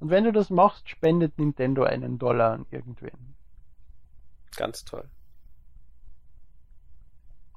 [0.00, 3.34] und wenn du das machst, spendet Nintendo einen Dollar an irgendwen.
[4.56, 5.04] Ganz toll.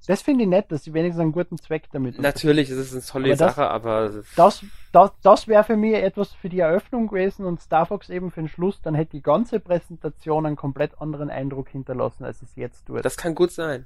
[0.07, 2.23] Das finde ich nett, dass sie wenigstens einen guten Zweck damit haben.
[2.23, 5.93] Natürlich ist es eine tolle Aber das- Sache, aber Das, das, das wäre für mich
[5.93, 9.21] etwas für die Eröffnung gewesen und Star Fox eben für den Schluss, dann hätte die
[9.21, 13.05] ganze Präsentation einen komplett anderen Eindruck hinterlassen, als es jetzt tut.
[13.05, 13.85] das kann gut sein.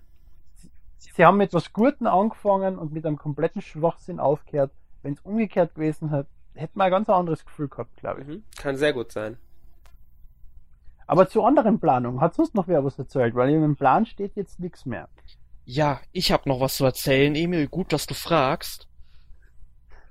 [0.97, 4.71] Sie haben mit etwas Guten angefangen und mit einem kompletten Schwachsinn aufgehört.
[5.01, 6.11] Wenn es umgekehrt gewesen
[6.55, 8.27] hätte, ein ganz anderes Gefühl gehabt, glaube ich.
[8.27, 8.43] Mhm.
[8.57, 9.37] Kann sehr gut sein.
[11.07, 13.35] Aber zu anderen Planungen, hat sonst noch wer was erzählt?
[13.35, 15.09] Weil in dem Plan steht jetzt nichts mehr.
[15.65, 17.67] Ja, ich habe noch was zu erzählen, Emil.
[17.67, 18.87] Gut, dass du fragst.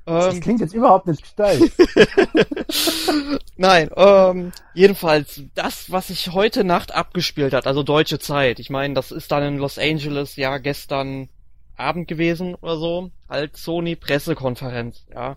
[0.04, 1.72] Das Ähm, klingt jetzt überhaupt nicht gestellt.
[3.56, 8.58] Nein, ähm, jedenfalls das, was sich heute Nacht abgespielt hat, also deutsche Zeit.
[8.58, 11.28] Ich meine, das ist dann in Los Angeles ja gestern
[11.76, 15.36] Abend gewesen oder so, halt Sony Pressekonferenz, ja.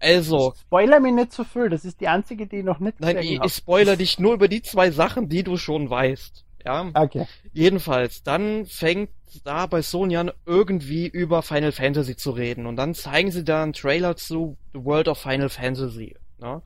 [0.00, 3.18] Also, Spoiler mir nicht zu viel, das ist die einzige, die ich noch nicht nein,
[3.18, 6.90] ich, ich spoiler dich nur über die zwei Sachen, die du schon weißt, ja.
[6.94, 7.26] Okay.
[7.52, 9.10] Jedenfalls, dann fängt
[9.44, 12.66] da bei Sony an, irgendwie über Final Fantasy zu reden.
[12.66, 16.14] Und dann zeigen sie da einen Trailer zu The World of Final Fantasy.
[16.38, 16.62] Ne?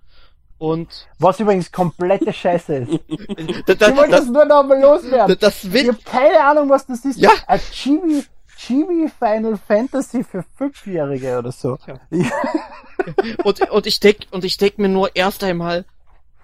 [0.59, 2.91] Und Was übrigens komplette Scheiße ist.
[3.67, 5.37] da, da, Ich wollte das das, nur noch mal loswerden.
[5.41, 7.19] das Ich habe keine Ahnung, was das ist.
[7.19, 7.31] Ja.
[7.47, 7.61] Ein
[8.59, 11.79] Chibi, Final Fantasy für Fünfjährige oder so.
[11.87, 12.01] Ja.
[13.45, 15.85] und, und ich denk, und ich denk mir nur erst einmal,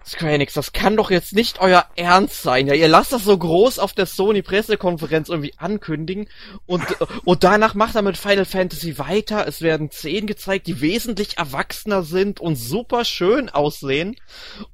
[0.07, 2.67] Square Enix, das kann doch jetzt nicht euer Ernst sein.
[2.67, 6.29] Ja, ihr lasst das so groß auf der Sony Pressekonferenz irgendwie ankündigen
[6.67, 6.85] und,
[7.25, 9.49] und danach macht er mit Final Fantasy weiter.
[9.49, 14.17] Es werden Szenen gezeigt, die wesentlich erwachsener sind und super schön aussehen.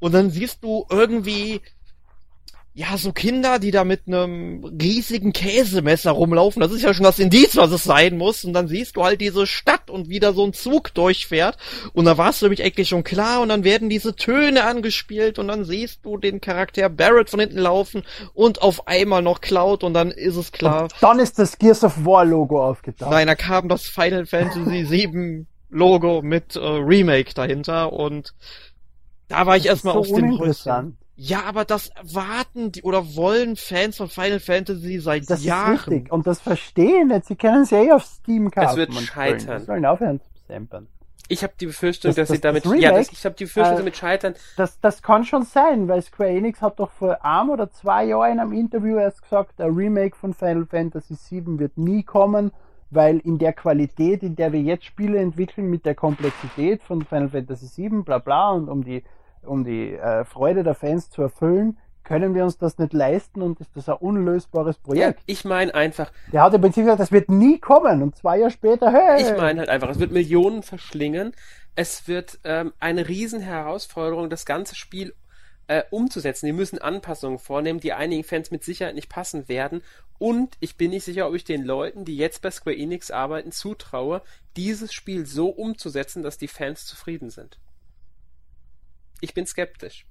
[0.00, 1.60] Und dann siehst du irgendwie,
[2.72, 6.60] ja, so Kinder, die da mit einem riesigen Käsemesser rumlaufen.
[6.60, 8.44] Das ist ja schon das Indiz, was es sein muss.
[8.44, 11.58] Und dann siehst du halt diese Stadt und wie da so ein Zug durchfährt.
[11.94, 13.40] Und da war es für mich eigentlich schon klar.
[13.40, 15.40] Und dann werden diese Töne angespielt.
[15.40, 18.04] Und dann siehst du den Charakter Barrett von hinten laufen.
[18.34, 19.82] Und auf einmal noch Cloud.
[19.82, 20.84] Und dann ist es klar.
[20.84, 23.10] Und dann ist das Gears of War Logo aufgetaucht.
[23.10, 27.92] Nein, da kam das Final Fantasy VII Logo mit äh, Remake dahinter.
[27.92, 28.32] Und
[29.26, 30.96] da war ich erstmal so auf dem Häuschen.
[31.22, 35.74] Ja, aber das erwarten die oder wollen Fans von Final Fantasy seit Das Jahren.
[35.74, 36.10] ist richtig.
[36.12, 37.26] Und das verstehen nicht.
[37.26, 38.76] Sie können es ja eh auf Steam kaufen.
[38.78, 39.60] wird und scheitern.
[39.60, 40.86] Sie sollen aufhören zu samplen.
[41.28, 43.34] Ich habe die Befürchtung, Das- dass sie das- damit, das ja, Remake, das, ich habe
[43.36, 44.34] die Befürchtung, äh, damit scheitern.
[44.56, 48.32] Das, das kann schon sein, weil Square Enix hat doch vor einem oder zwei Jahren
[48.32, 52.50] in einem Interview erst gesagt, ein Remake von Final Fantasy VII wird nie kommen,
[52.90, 57.28] weil in der Qualität, in der wir jetzt Spiele entwickeln, mit der Komplexität von Final
[57.28, 59.04] Fantasy VII, bla bla, und um die,
[59.44, 63.60] um die äh, Freude der Fans zu erfüllen, können wir uns das nicht leisten und
[63.60, 65.22] ist das ein unlösbares Ja, Projekt.
[65.26, 68.50] ich meine einfach, Der hat im Prinzip gesagt, das wird nie kommen und zwei Jahre
[68.50, 69.22] später, hey!
[69.22, 71.32] ich meine halt einfach, es wird Millionen verschlingen.
[71.76, 75.14] Es wird ähm, eine riesen Herausforderung, das ganze Spiel
[75.68, 76.46] äh, umzusetzen.
[76.46, 79.82] Die müssen Anpassungen vornehmen, die einigen Fans mit Sicherheit nicht passen werden.
[80.18, 83.52] Und ich bin nicht sicher, ob ich den Leuten, die jetzt bei Square Enix arbeiten,
[83.52, 84.20] zutraue,
[84.56, 87.58] dieses Spiel so umzusetzen, dass die Fans zufrieden sind.
[89.20, 90.06] Ich bin skeptisch.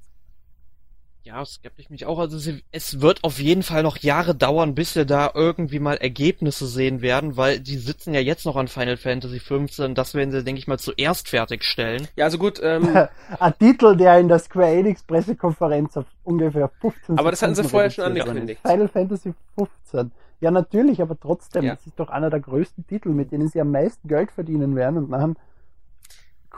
[1.24, 2.18] Ja, skeptisch mich auch.
[2.18, 6.66] Also es wird auf jeden Fall noch Jahre dauern, bis wir da irgendwie mal Ergebnisse
[6.66, 9.95] sehen werden, weil die sitzen ja jetzt noch an Final Fantasy 15.
[9.95, 12.07] Das werden sie, denke ich mal, zuerst fertigstellen.
[12.16, 12.60] Ja, also gut.
[12.64, 12.88] Ähm,
[13.39, 17.64] Ein Titel, der in der Square Enix Pressekonferenz auf ungefähr 15 aber das hatten sie
[17.66, 18.62] vorher schon angekündigt.
[18.66, 20.12] Final Fantasy 15.
[20.41, 21.76] Ja, natürlich, aber trotzdem, Ja.
[21.76, 24.97] das ist doch einer der größten Titel, mit denen sie am meisten Geld verdienen werden
[24.97, 25.36] und dann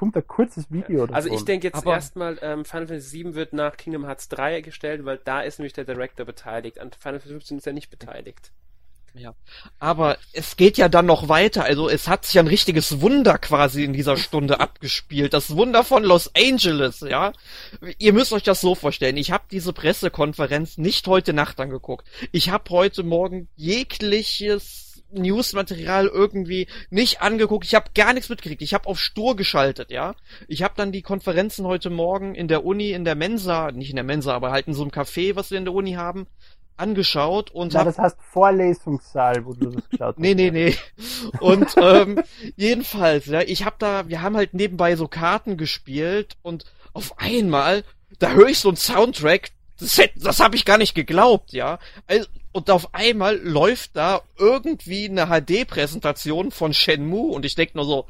[0.01, 1.13] kommt ein kurzes Video davon.
[1.13, 5.05] Also ich denke jetzt erstmal, ähm, Final Fantasy 7 wird nach Kingdom Hearts 3 gestellt,
[5.05, 6.79] weil da ist nämlich der Director beteiligt.
[6.79, 8.51] An Final Fantasy 15 ist er nicht beteiligt.
[9.13, 9.35] Ja.
[9.77, 11.65] Aber es geht ja dann noch weiter.
[11.65, 15.35] Also es hat sich ein richtiges Wunder quasi in dieser Stunde abgespielt.
[15.35, 17.31] Das Wunder von Los Angeles, ja.
[17.99, 19.17] Ihr müsst euch das so vorstellen.
[19.17, 22.07] Ich habe diese Pressekonferenz nicht heute Nacht angeguckt.
[22.31, 27.65] Ich habe heute Morgen jegliches Newsmaterial irgendwie nicht angeguckt.
[27.65, 28.61] Ich habe gar nichts mitgekriegt.
[28.61, 30.15] Ich habe auf Stur geschaltet, ja.
[30.47, 33.95] Ich habe dann die Konferenzen heute Morgen in der Uni, in der Mensa, nicht in
[33.95, 36.27] der Mensa, aber halt in so einem Café, was wir in der Uni haben,
[36.77, 40.19] angeschaut und hab das heißt Vorlesungssaal, wo du das geschaut hast.
[40.19, 40.75] Nee, nee, nee.
[41.39, 42.19] Und ähm,
[42.55, 47.83] jedenfalls, ja, ich hab da, wir haben halt nebenbei so Karten gespielt und auf einmal,
[48.19, 49.51] da höre ich so einen Soundtrack,
[49.81, 51.79] das, das habe ich gar nicht geglaubt, ja.
[52.07, 57.85] Also, und auf einmal läuft da irgendwie eine HD-Präsentation von Shenmue und ich denk nur
[57.85, 58.07] so,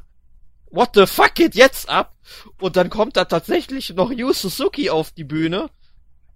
[0.69, 2.15] what the fuck geht jetzt ab?
[2.59, 5.69] Und dann kommt da tatsächlich noch Yu Suzuki auf die Bühne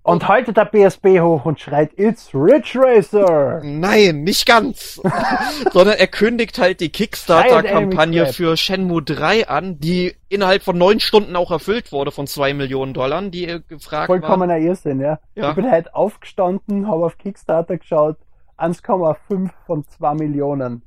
[0.06, 3.60] Und haltet der PSP hoch und schreit, It's Ridge Racer!
[3.64, 5.02] Nein, nicht ganz.
[5.74, 11.36] Sondern er kündigt halt die Kickstarter-Kampagne für Shenmue 3 an, die innerhalb von neun Stunden
[11.36, 14.20] auch erfüllt wurde von zwei Millionen Dollar, die äh, gefragt war.
[14.20, 15.18] Vollkommener Irrsinn, ja.
[15.34, 15.50] Ja.
[15.50, 18.18] Ich bin heute aufgestanden, habe auf Kickstarter geschaut,
[18.60, 20.84] 1,5 von 2 Millionen.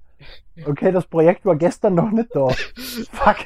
[0.65, 2.49] Okay, das Projekt war gestern noch nicht da.
[3.13, 3.39] Fuck.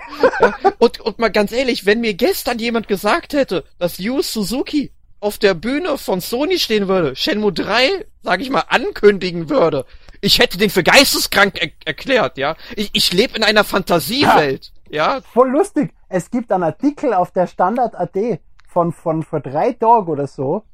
[0.78, 4.92] Und, und mal ganz ehrlich, wenn mir gestern jemand gesagt hätte, dass Yu Suzuki
[5.22, 9.86] auf der Bühne von Sony stehen würde, Shenmue 3, sag ich mal, ankündigen würde,
[10.20, 12.56] ich hätte den für geisteskrank er erklärt, ja.
[12.76, 15.20] Ich, ich lebe in einer Fantasiewelt, ja.
[15.32, 15.92] Voll lustig.
[16.08, 20.64] Es gibt einen Artikel auf der Standard.at von, von vor drei Tagen oder so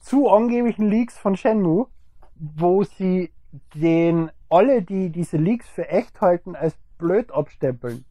[0.00, 1.86] zu angeblichen Leaks von Shenmue,
[2.36, 3.32] wo sie
[3.74, 8.04] den alle, die diese Leaks für echt halten, als blöd abstempeln.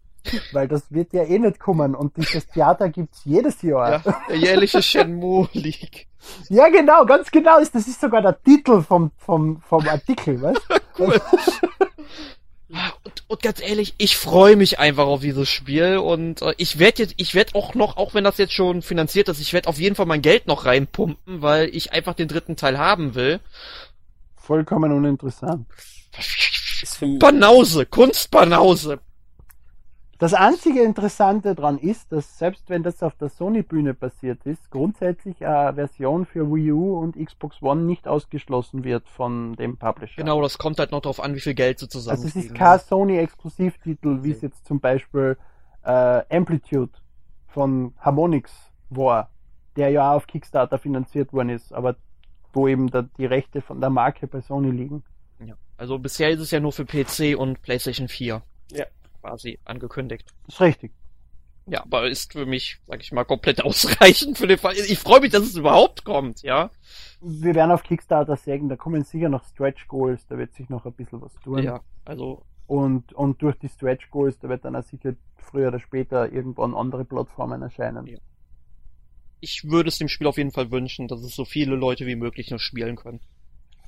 [0.52, 4.02] Weil das wird ja eh nicht kommen und dieses Theater gibt's jedes Jahr.
[4.06, 6.08] Ja, der jährliche Shenmue League.
[6.48, 7.60] Ja, genau, ganz genau.
[7.60, 10.62] ist Das ist sogar der Titel vom, vom, vom Artikel, weißt
[10.98, 11.20] Cool.
[13.04, 17.04] Und, und ganz ehrlich, ich freue mich einfach auf dieses Spiel und äh, ich werde
[17.04, 19.80] jetzt, ich werde auch noch, auch wenn das jetzt schon finanziert ist, ich werde auf
[19.80, 23.40] jeden Fall mein Geld noch reinpumpen, weil ich einfach den dritten Teil haben will.
[24.36, 25.68] Vollkommen uninteressant.
[27.20, 29.00] Banause, Kunstbanause.
[30.24, 35.46] Das einzige Interessante dran ist, dass selbst wenn das auf der Sony-Bühne passiert ist, grundsätzlich
[35.46, 40.16] eine Version für Wii U und Xbox One nicht ausgeschlossen wird von dem Publisher.
[40.16, 42.80] Genau, das kommt halt noch darauf an, wie viel Geld sie Also es ist kein
[42.80, 45.36] Sony-Exklusivtitel, wie es jetzt zum Beispiel
[45.84, 46.94] äh, Amplitude
[47.50, 48.54] von Harmonix
[48.90, 49.30] war,
[49.76, 51.98] der ja auch auf Kickstarter finanziert worden ist, aber
[52.54, 55.04] wo eben da die Rechte von der Marke bei Sony liegen.
[55.46, 55.56] Ja.
[55.76, 58.86] Also bisher ist es ja nur für PC und PlayStation 4 ja.
[59.24, 60.34] Quasi angekündigt.
[60.48, 60.92] ist richtig.
[61.66, 64.76] Ja, aber ist für mich, sag ich mal, komplett ausreichend für den Fall.
[64.76, 66.72] Ich freue mich, dass es überhaupt kommt, ja.
[67.22, 70.86] Wir werden auf Kickstarter sägen, da kommen sicher noch Stretch Goals, da wird sich noch
[70.86, 71.64] ein bisschen was tun.
[71.64, 75.80] Ja, also Und, und durch die Stretch Goals, da wird dann auch sicher früher oder
[75.80, 78.08] später irgendwann andere Plattformen erscheinen.
[78.08, 78.20] Ja.
[79.40, 82.16] ich würde es dem Spiel auf jeden Fall wünschen, dass es so viele Leute wie
[82.16, 83.22] möglich noch spielen können.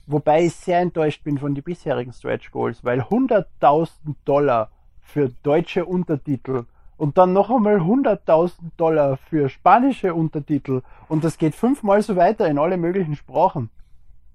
[0.07, 4.71] Wobei ich sehr enttäuscht bin von den bisherigen Stretch Goals, weil 100.000 Dollar
[5.05, 6.65] für deutsche Untertitel
[6.97, 12.47] und dann noch einmal 100.000 Dollar für spanische Untertitel und das geht fünfmal so weiter
[12.47, 13.69] in alle möglichen Sprachen.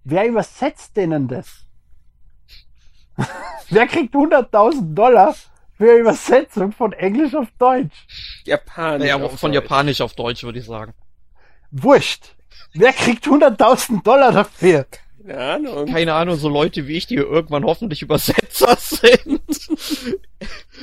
[0.04, 1.66] Wer übersetzt denen das?
[3.68, 5.34] Wer kriegt 100.000 Dollar
[5.76, 8.06] für Übersetzung von Englisch auf Deutsch?
[8.44, 9.08] Japanisch.
[9.08, 9.62] Ja, auf von Deutsch.
[9.62, 10.94] Japanisch auf Deutsch würde ich sagen.
[11.70, 12.34] Wurscht.
[12.72, 14.86] Wer kriegt 100.000 Dollar dafür?
[15.26, 15.86] Keine Ahnung.
[15.86, 19.40] Keine Ahnung, so Leute wie ich, die irgendwann hoffentlich Übersetzer sind.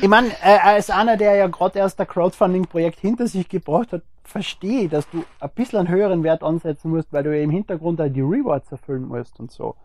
[0.02, 4.04] Ich meine, äh, als einer, der ja gerade erst ein Crowdfunding-Projekt hinter sich gebracht hat,
[4.24, 7.50] verstehe ich, dass du ein bisschen einen höheren Wert ansetzen musst, weil du ja im
[7.50, 9.76] Hintergrund auch die Rewards erfüllen musst und so.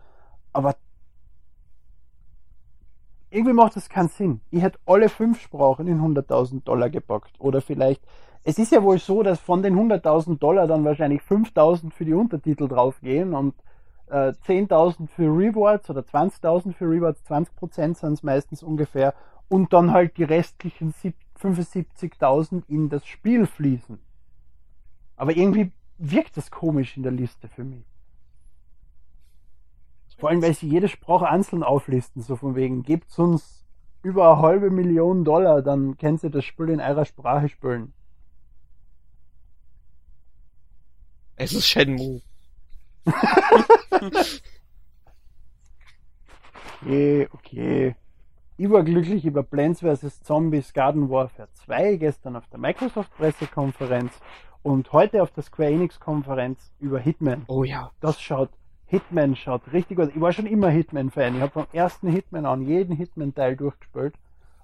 [0.51, 0.75] Aber
[3.31, 4.41] irgendwie macht das keinen Sinn.
[4.51, 7.31] Ich hätte alle fünf Sprachen in 100.000 Dollar gepackt.
[7.39, 8.03] Oder vielleicht,
[8.43, 12.13] es ist ja wohl so, dass von den 100.000 Dollar dann wahrscheinlich 5.000 für die
[12.13, 13.55] Untertitel draufgehen und
[14.13, 19.15] äh, 10.000 für Rewards oder 20.000 für Rewards, 20% sind es meistens ungefähr
[19.49, 23.99] und dann halt die restlichen sieb- 75.000 in das Spiel fließen.
[25.17, 27.83] Aber irgendwie wirkt das komisch in der Liste für mich.
[30.17, 33.65] Vor allem, weil sie jede Sprache einzeln auflisten, so von wegen, gebt uns
[34.03, 37.93] über eine halbe Million Dollar, dann könnt ihr das Spiel in eurer Sprache spielen.
[41.35, 42.21] Es ist Shenmue.
[46.81, 47.95] Okay, okay.
[48.57, 50.21] Ich war glücklich über Plants vs.
[50.21, 54.11] Zombies Garden Warfare 2 gestern auf der Microsoft Pressekonferenz
[54.63, 57.43] und heute auf der Square Enix Konferenz über Hitman.
[57.47, 57.91] Oh ja.
[58.01, 58.49] Das schaut,
[58.85, 60.11] Hitman schaut richtig gut.
[60.13, 61.35] Ich war schon immer Hitman-Fan.
[61.35, 64.15] Ich habe vom ersten Hitman an jeden Hitman-Teil durchgespielt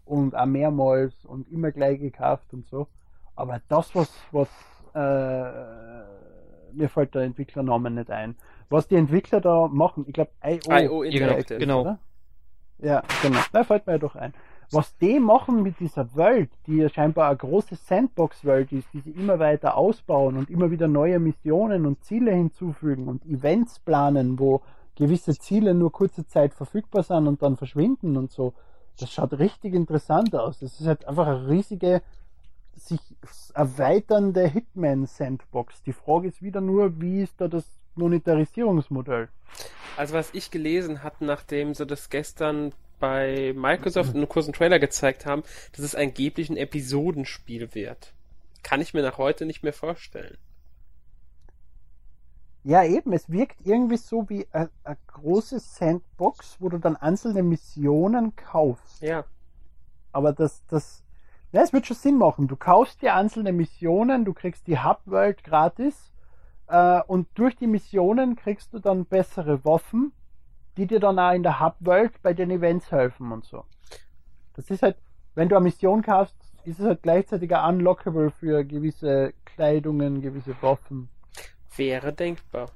[0.06, 2.88] und auch mehrmals und immer gleich gekauft und so.
[3.36, 4.50] Aber das, was, was,
[4.94, 6.04] äh,
[6.74, 8.36] mir fällt der Entwicklernamen nicht ein.
[8.70, 11.82] Was die Entwickler da machen, ich glaube IO, IO Interactive, genau.
[11.82, 12.00] oder?
[12.80, 13.40] Ja, genau.
[13.52, 14.34] Da fällt mir ja doch ein.
[14.72, 19.12] Was die machen mit dieser Welt, die ja scheinbar eine große Sandbox-Welt ist, die sie
[19.12, 24.62] immer weiter ausbauen und immer wieder neue Missionen und Ziele hinzufügen und Events planen, wo
[24.96, 28.54] gewisse Ziele nur kurze Zeit verfügbar sind und dann verschwinden und so.
[29.00, 30.60] Das schaut richtig interessant aus.
[30.60, 32.04] Das ist halt einfach eine riesige,
[32.80, 33.00] sich
[33.54, 35.84] erweiternde Hitman-Sandbox.
[35.84, 37.66] Die Frage ist wieder nur, wie ist da das
[37.96, 39.30] Monetarisierungsmodell?
[39.98, 44.80] Also was ich gelesen hatte, nachdem sie das gestern bei Microsoft in einem kurzen Trailer
[44.80, 48.14] gezeigt haben, dass es angeblich ein Episodenspiel wird.
[48.64, 50.38] Kann ich mir nach heute nicht mehr vorstellen.
[52.64, 54.70] Ja, eben, es wirkt irgendwie so wie eine
[55.08, 59.02] große Sandbox, wo du dann einzelne Missionen kaufst.
[59.02, 59.24] Ja.
[60.12, 61.04] Aber das, das,
[61.52, 62.48] ja, es wird schon Sinn machen.
[62.48, 66.12] Du kaufst dir einzelne Missionen, du kriegst die Hub-World gratis
[66.68, 70.12] äh, und durch die Missionen kriegst du dann bessere Waffen,
[70.78, 73.66] die dir dann auch in der Hub-World bei den Events helfen und so.
[74.56, 74.98] Das ist halt,
[75.36, 76.36] wenn du eine Mission kaufst,
[76.66, 81.10] ist es halt gleichzeitig auch unlockable für gewisse Kleidungen, gewisse Waffen.
[81.76, 82.70] Wäre denkbar.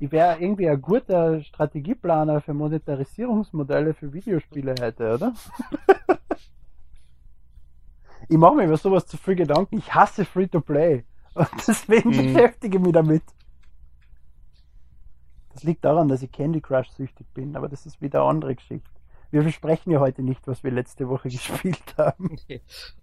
[0.00, 5.32] Ich wäre irgendwie ein guter Strategieplaner für Monetarisierungsmodelle für Videospiele heute, oder?
[8.28, 9.78] ich mache mir über sowas zu viel Gedanken.
[9.78, 11.04] Ich hasse Free-to-Play.
[11.34, 12.34] Und deswegen Mhm.
[12.34, 13.22] beschäftige ich mich damit.
[15.52, 18.54] Das liegt daran, dass ich Candy Crush süchtig bin, aber das ist wieder eine andere
[18.54, 18.88] Geschichte.
[19.30, 22.36] Wir besprechen ja heute nicht, was wir letzte Woche gespielt haben.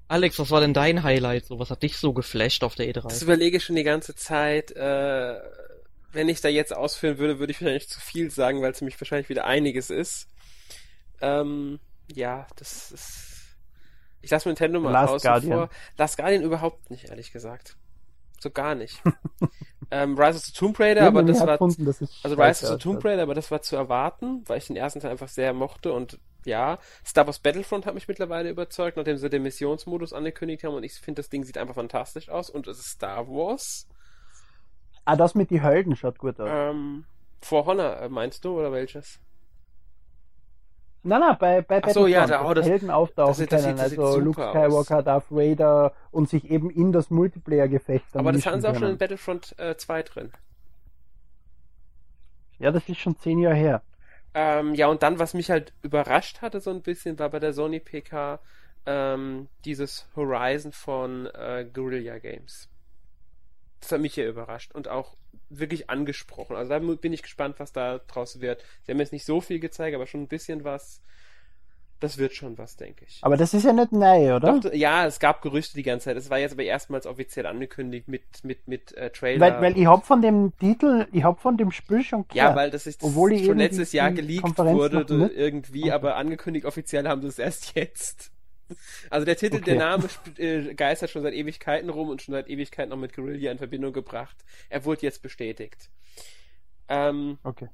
[0.08, 1.46] Alex, was war denn dein Highlight?
[1.46, 3.24] So, was hat dich so geflasht auf der E Das E3?
[3.24, 4.72] überlege ich schon die ganze Zeit.
[4.72, 5.40] Äh,
[6.14, 9.00] wenn ich da jetzt ausführen würde, würde ich wahrscheinlich zu viel sagen, weil es nämlich
[9.00, 10.28] wahrscheinlich wieder einiges ist.
[11.22, 11.80] Ähm,
[12.14, 13.28] ja, das ist.
[14.22, 15.58] Ich lasse Nintendo mal Last außen Guardian.
[15.58, 15.70] vor.
[15.98, 17.78] Last Guardian überhaupt nicht, ehrlich gesagt.
[18.40, 19.02] So gar nicht.
[19.92, 23.04] ähm, Rise of the Tomb Raider, aber das war es Also Rise of the Tomb.
[23.06, 26.20] Raider, aber das war zu erwarten, weil ich den ersten Teil einfach sehr mochte und
[26.44, 30.84] ja, Star Wars Battlefront hat mich mittlerweile überzeugt, nachdem sie den Missionsmodus angekündigt haben und
[30.84, 33.88] ich finde, das Ding sieht einfach fantastisch aus und es ist Star Wars.
[35.06, 36.50] Ah, das mit die Helden schaut gut aus.
[36.52, 37.06] Ähm,
[37.42, 39.20] For Honor, äh, meinst du, oder welches?
[41.04, 43.64] Nein, nein, bei, bei Ach so, ja, Battlefront, da- oh, das- Helden auftauchen das das
[43.64, 48.32] können, das also Luke Skywalker, Darth Vader und sich eben in das Multiplayer-Gefecht dann Aber
[48.32, 48.97] das haben sie auch schon in können.
[48.99, 50.32] Battlefront äh, 2 drin.
[52.60, 53.82] Ja, das ist schon zehn Jahre her.
[54.34, 57.54] Ähm, ja, und dann, was mich halt überrascht hatte so ein bisschen, war bei der
[57.54, 58.39] Sony PK
[58.86, 62.70] ähm, dieses Horizon von äh, Guerrilla Games.
[63.82, 65.16] Das hat mich hier überrascht und auch
[65.60, 66.56] wirklich angesprochen.
[66.56, 68.64] Also da bin ich gespannt, was da draus wird.
[68.84, 71.02] Sie haben jetzt nicht so viel gezeigt, aber schon ein bisschen was.
[71.99, 73.20] Das wird schon was, denke ich.
[73.22, 74.60] Aber das ist ja nicht neu, oder?
[74.60, 76.18] Doch, ja, es gab Gerüchte die ganze Zeit.
[76.18, 79.39] Es war jetzt aber erstmals offiziell angekündigt mit, mit, mit äh, Trailer.
[79.39, 82.56] weil, weil ich hab von dem Titel, ich hab von dem Spiel schon Ja, gehört.
[82.58, 85.91] weil das ist Obwohl ich schon letztes Jahr geleakt Konferenz wurde irgendwie, Okay.
[85.91, 88.32] aber angekündigt offiziell haben sie es erst jetzt.
[89.10, 89.66] Also der Titel, Okay.
[89.66, 90.08] der Name
[90.38, 93.94] äh, geistert schon seit Ewigkeiten rum und schon seit Ewigkeiten noch mit Guerilla in Verbindung
[93.94, 94.38] gebracht.
[94.70, 95.90] Er wurde jetzt bestätigt.
[96.88, 97.70] Ähm, Okay.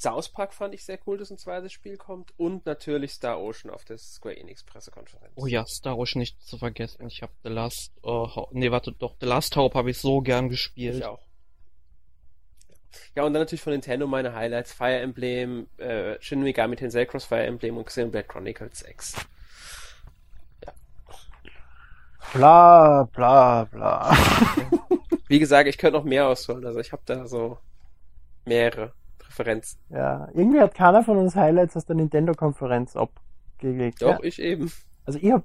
[0.00, 3.70] South Park fand ich sehr cool, dass ein zweites Spiel kommt und natürlich Star Ocean
[3.72, 5.30] auf der Square Enix Pressekonferenz.
[5.36, 7.06] Oh ja, Star Wars nicht zu vergessen.
[7.06, 10.20] Ich habe The Last, äh, Ho- nee, warte, doch, The Last Hope habe ich so
[10.20, 10.96] gern gespielt.
[10.96, 11.24] Ich auch.
[13.16, 17.24] Ja, und dann natürlich von Nintendo meine Highlights: Fire Emblem, äh, Shin Megami Tensei Cross
[17.26, 19.14] Fire Emblem und Xenoblade Chronicles 6.
[22.32, 24.12] Bla, bla, bla.
[25.28, 26.64] Wie gesagt, ich könnte noch mehr ausholen.
[26.66, 27.58] Also ich habe da so
[28.44, 29.78] mehrere Präferenzen.
[29.90, 34.02] ja, irgendwie hat keiner von uns Highlights aus der Nintendo-Konferenz abgelegt.
[34.02, 34.70] Doch, Ja, ich eben.
[35.06, 35.44] also ich hab,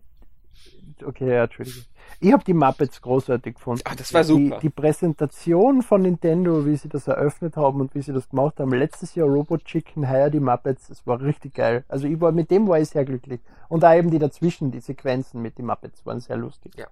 [1.04, 1.84] okay, ja, Entschuldigung.
[2.20, 3.82] Ich hab die Muppets großartig gefunden.
[3.86, 4.58] Ach, das war super.
[4.58, 8.60] Die, die Präsentation von Nintendo, wie sie das eröffnet haben und wie sie das gemacht
[8.60, 8.74] haben.
[8.74, 11.86] Letztes Jahr Robot Chicken, heuer die Muppets, das war richtig geil.
[11.88, 13.42] Also ich war, mit dem war ich sehr glücklich.
[13.68, 16.74] Und da eben die dazwischen, die Sequenzen mit den Muppets waren sehr lustig.
[16.76, 16.88] Ja.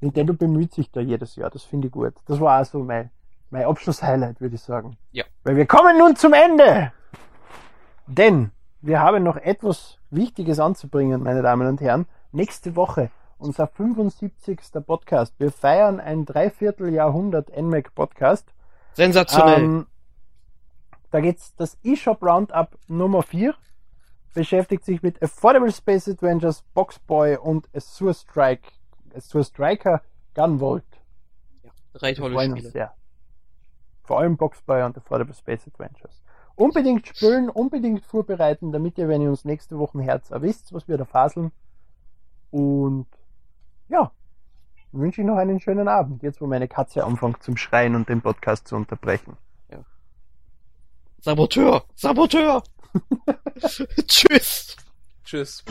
[0.00, 2.14] Nintendo bemüht sich da jedes Jahr, das finde ich gut.
[2.26, 3.10] Das war auch so mein,
[3.50, 4.96] mein Abschlusshighlight, würde ich sagen.
[5.12, 5.24] Ja.
[5.44, 6.92] Weil wir kommen nun zum Ende!
[8.06, 12.06] Denn wir haben noch etwas Wichtiges anzubringen, meine Damen und Herren.
[12.32, 14.60] Nächste Woche unser 75.
[14.86, 15.34] Podcast.
[15.38, 18.52] Wir feiern ein Dreivierteljahrhundert NMAC Podcast.
[18.92, 19.62] Sensationell.
[19.62, 19.86] Ähm,
[21.10, 23.54] da geht's das eShop Roundup Nummer 4
[24.34, 28.70] beschäftigt sich mit Affordable Space Adventures, Boxboy und Azure Strike,
[29.16, 30.02] Azure Striker
[30.34, 30.84] Gunvolt.
[31.94, 32.70] Drei Wir tolle Spiele.
[32.70, 32.94] sehr.
[34.02, 36.22] Vor allem Boxboy und Affordable Space Adventures.
[36.54, 40.98] Unbedingt spülen, unbedingt vorbereiten, damit ihr, wenn ihr uns nächste Woche Herz wisst, was wir
[40.98, 41.52] da faseln.
[42.50, 43.06] Und
[43.88, 44.10] ja,
[44.92, 48.20] wünsche ich noch einen schönen Abend, jetzt wo meine Katze anfängt zum Schreien und den
[48.20, 49.36] Podcast zu unterbrechen.
[51.20, 51.84] Saboteur!
[51.96, 52.62] Saboteur!
[54.06, 54.76] Tschüss!
[55.24, 55.64] Tschüss.